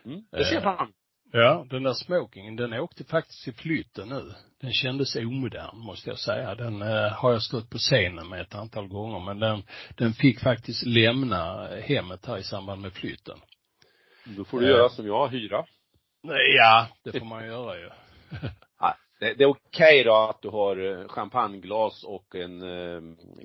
Mm, 0.06 0.26
det 0.32 0.46
ser 0.46 0.54
jag 0.54 0.64
fram. 0.64 0.94
Ja, 1.32 1.66
den 1.70 1.84
där 1.84 1.94
smokingen, 1.94 2.56
den 2.56 2.74
åkte 2.74 3.04
faktiskt 3.04 3.48
i 3.48 3.54
flytten 3.54 4.10
nu. 4.10 4.34
Den 4.62 4.74
kändes 4.74 5.16
omodern, 5.16 5.78
måste 5.78 6.10
jag 6.10 6.20
säga. 6.20 6.56
Den 6.56 6.82
eh, 6.82 7.12
har 7.12 7.32
jag 7.32 7.42
stått 7.44 7.70
på 7.70 7.78
scenen 7.78 8.30
med 8.30 8.42
ett 8.42 8.56
antal 8.56 8.88
gånger, 8.88 9.20
men 9.20 9.40
den, 9.40 9.64
den 9.98 10.14
fick 10.14 10.40
faktiskt 10.40 10.86
lämna 10.86 11.68
hemmet 11.82 12.26
här 12.26 12.38
i 12.38 12.44
samband 12.44 12.82
med 12.82 12.94
flytten. 12.94 13.40
Då 14.26 14.46
får 14.46 14.60
du 14.60 14.66
Eh. 14.66 14.72
göra 14.78 14.90
som 14.90 15.08
jag, 15.08 15.28
hyra. 15.28 15.66
Nej, 16.24 16.56
Ja, 16.56 16.88
det 17.04 17.20
får 17.20 17.26
man 17.26 17.46
göra 17.48 17.78
ju. 17.80 17.90
Det, 19.20 19.34
det 19.34 19.44
är 19.44 19.48
okej 19.50 20.04
då 20.04 20.16
att 20.16 20.42
du 20.42 20.50
har 20.50 21.02
eh, 21.02 21.08
champagneglas 21.08 22.04
och 22.04 22.36
en 22.36 22.62
eh, 22.62 23.02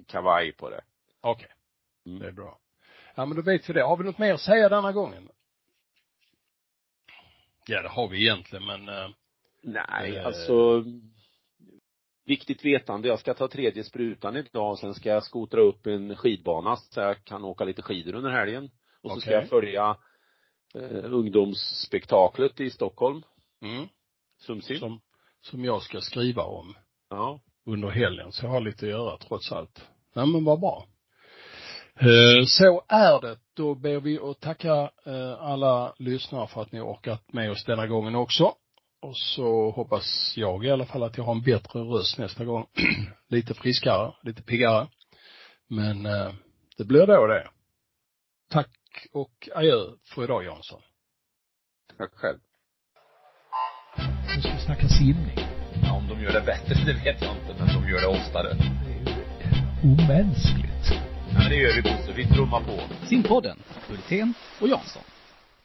kavaj 0.07 0.53
på 0.53 0.71
det. 0.71 0.81
Okej, 1.23 1.49
Mm. 2.07 2.19
det 2.19 2.27
är 2.29 2.33
bra. 2.33 2.59
Ja, 3.15 3.27
men 3.27 3.37
då 3.37 3.43
vet 3.43 3.69
vi 3.71 3.73
det. 3.73 3.83
Har 3.83 3.97
vi 3.97 4.05
något 4.05 4.19
mer 4.19 4.35
att 4.35 4.41
säga 4.41 4.69
denna 4.69 4.93
gången? 4.93 5.29
Ja, 7.69 7.83
det 7.83 7.89
har 7.89 8.09
vi 8.09 8.23
egentligen, 8.23 8.65
men 8.67 8.89
eh, 8.89 9.09
Nej, 9.63 10.17
Eh. 10.17 10.27
alltså 10.27 10.85
viktigt 12.27 12.65
vetande. 12.65 13.09
Jag 13.09 13.19
ska 13.19 13.35
ta 13.35 13.49
tredje 13.49 13.85
sprutan 13.85 14.37
idag 14.37 14.71
och 14.71 14.79
sen 14.79 14.95
ska 14.95 15.09
jag 15.09 15.25
skotra 15.25 15.61
upp 15.61 15.87
en 15.87 16.17
skidbana 16.17 16.77
så 16.77 17.01
jag 17.01 17.25
kan 17.25 17.45
åka 17.45 17.65
lite 17.65 17.83
skidor 17.83 18.15
under 18.15 18.31
helgen. 18.31 18.71
Och 19.03 19.11
så 19.11 19.21
ska 19.21 19.31
jag 19.31 19.49
följa 19.49 19.97
eh, 20.75 21.05
ungdomsspektaklet 21.15 22.61
i 22.61 22.71
Stockholm, 22.71 23.23
mm, 23.63 23.89
Sumsim. 24.41 24.79
som, 24.79 25.01
som 25.41 25.65
jag 25.65 25.83
ska 25.83 26.01
skriva 26.01 26.43
om. 26.43 26.75
Ja. 27.11 27.41
under 27.67 27.89
helgen, 27.89 28.33
så 28.33 28.45
jag 28.47 28.51
har 28.51 28.61
lite 28.61 28.87
att 28.87 28.91
göra 28.91 29.17
trots 29.19 29.53
allt. 29.53 29.89
Nej 30.15 30.27
men 30.27 30.45
vad 30.45 30.61
bra. 30.61 30.87
Eh, 31.95 32.45
Så 32.47 32.83
är 32.89 33.21
det. 33.21 33.39
Då 33.57 33.75
ber 33.75 34.01
vi 34.01 34.19
att 34.19 34.41
tacka 34.41 34.91
eh, 35.07 35.43
alla 35.43 35.95
lyssnare 35.99 36.47
för 36.47 36.63
att 36.63 36.73
ni 36.73 36.79
har 36.79 36.87
orkat 36.87 37.33
med 37.33 37.51
oss 37.51 37.65
denna 37.65 37.87
gången 37.87 38.15
också. 38.15 38.55
Och 39.03 39.17
så 39.17 39.71
hoppas 39.71 40.33
jag 40.37 40.65
i 40.65 40.71
alla 40.71 40.87
fall 40.87 41.03
att 41.03 41.17
jag 41.17 41.25
har 41.25 41.33
en 41.33 41.43
bättre 41.43 41.81
röst 41.81 42.19
nästa 42.19 42.45
gång. 42.45 42.67
lite 43.29 43.55
friskare, 43.55 44.13
lite 44.23 44.43
piggare. 44.43 44.89
Men 45.69 46.07
eh, 46.07 46.33
det 46.77 46.85
blir 46.85 47.07
då 47.07 47.27
det. 47.27 47.49
Tack 48.51 49.07
och 49.13 49.49
adjö 49.55 49.79
för 50.15 50.25
idag 50.25 50.45
Jansson. 50.45 50.81
Tack 51.99 52.15
själv. 52.15 52.39
Nu 54.35 54.41
ska 54.41 54.53
vi 54.53 54.61
snacka 54.61 54.89
simning. 54.89 55.39
Ja, 55.83 55.97
om 55.97 56.09
de 56.09 56.23
gör 56.23 56.33
det 56.33 56.41
bättre, 56.47 56.75
det 56.87 56.93
vet 56.93 57.23
jag 57.23 57.37
inte, 57.37 57.55
men 57.59 57.83
de 57.83 57.89
gör 57.91 58.01
det 58.01 58.07
oftare. 58.07 58.55
Det 58.55 58.93
är 58.93 59.15
ju 59.83 59.93
omänskligt. 59.93 61.04
Men 61.45 61.53
det 61.53 61.59
gör 61.59 61.73
vi 61.73 61.83
Bosse, 61.83 62.13
vi 62.17 62.25
trummar 62.25 62.61
på. 62.61 62.81
Simpodden, 63.09 63.57
Hultén 63.89 64.35
och 64.61 64.69
Jansson. 64.69 65.03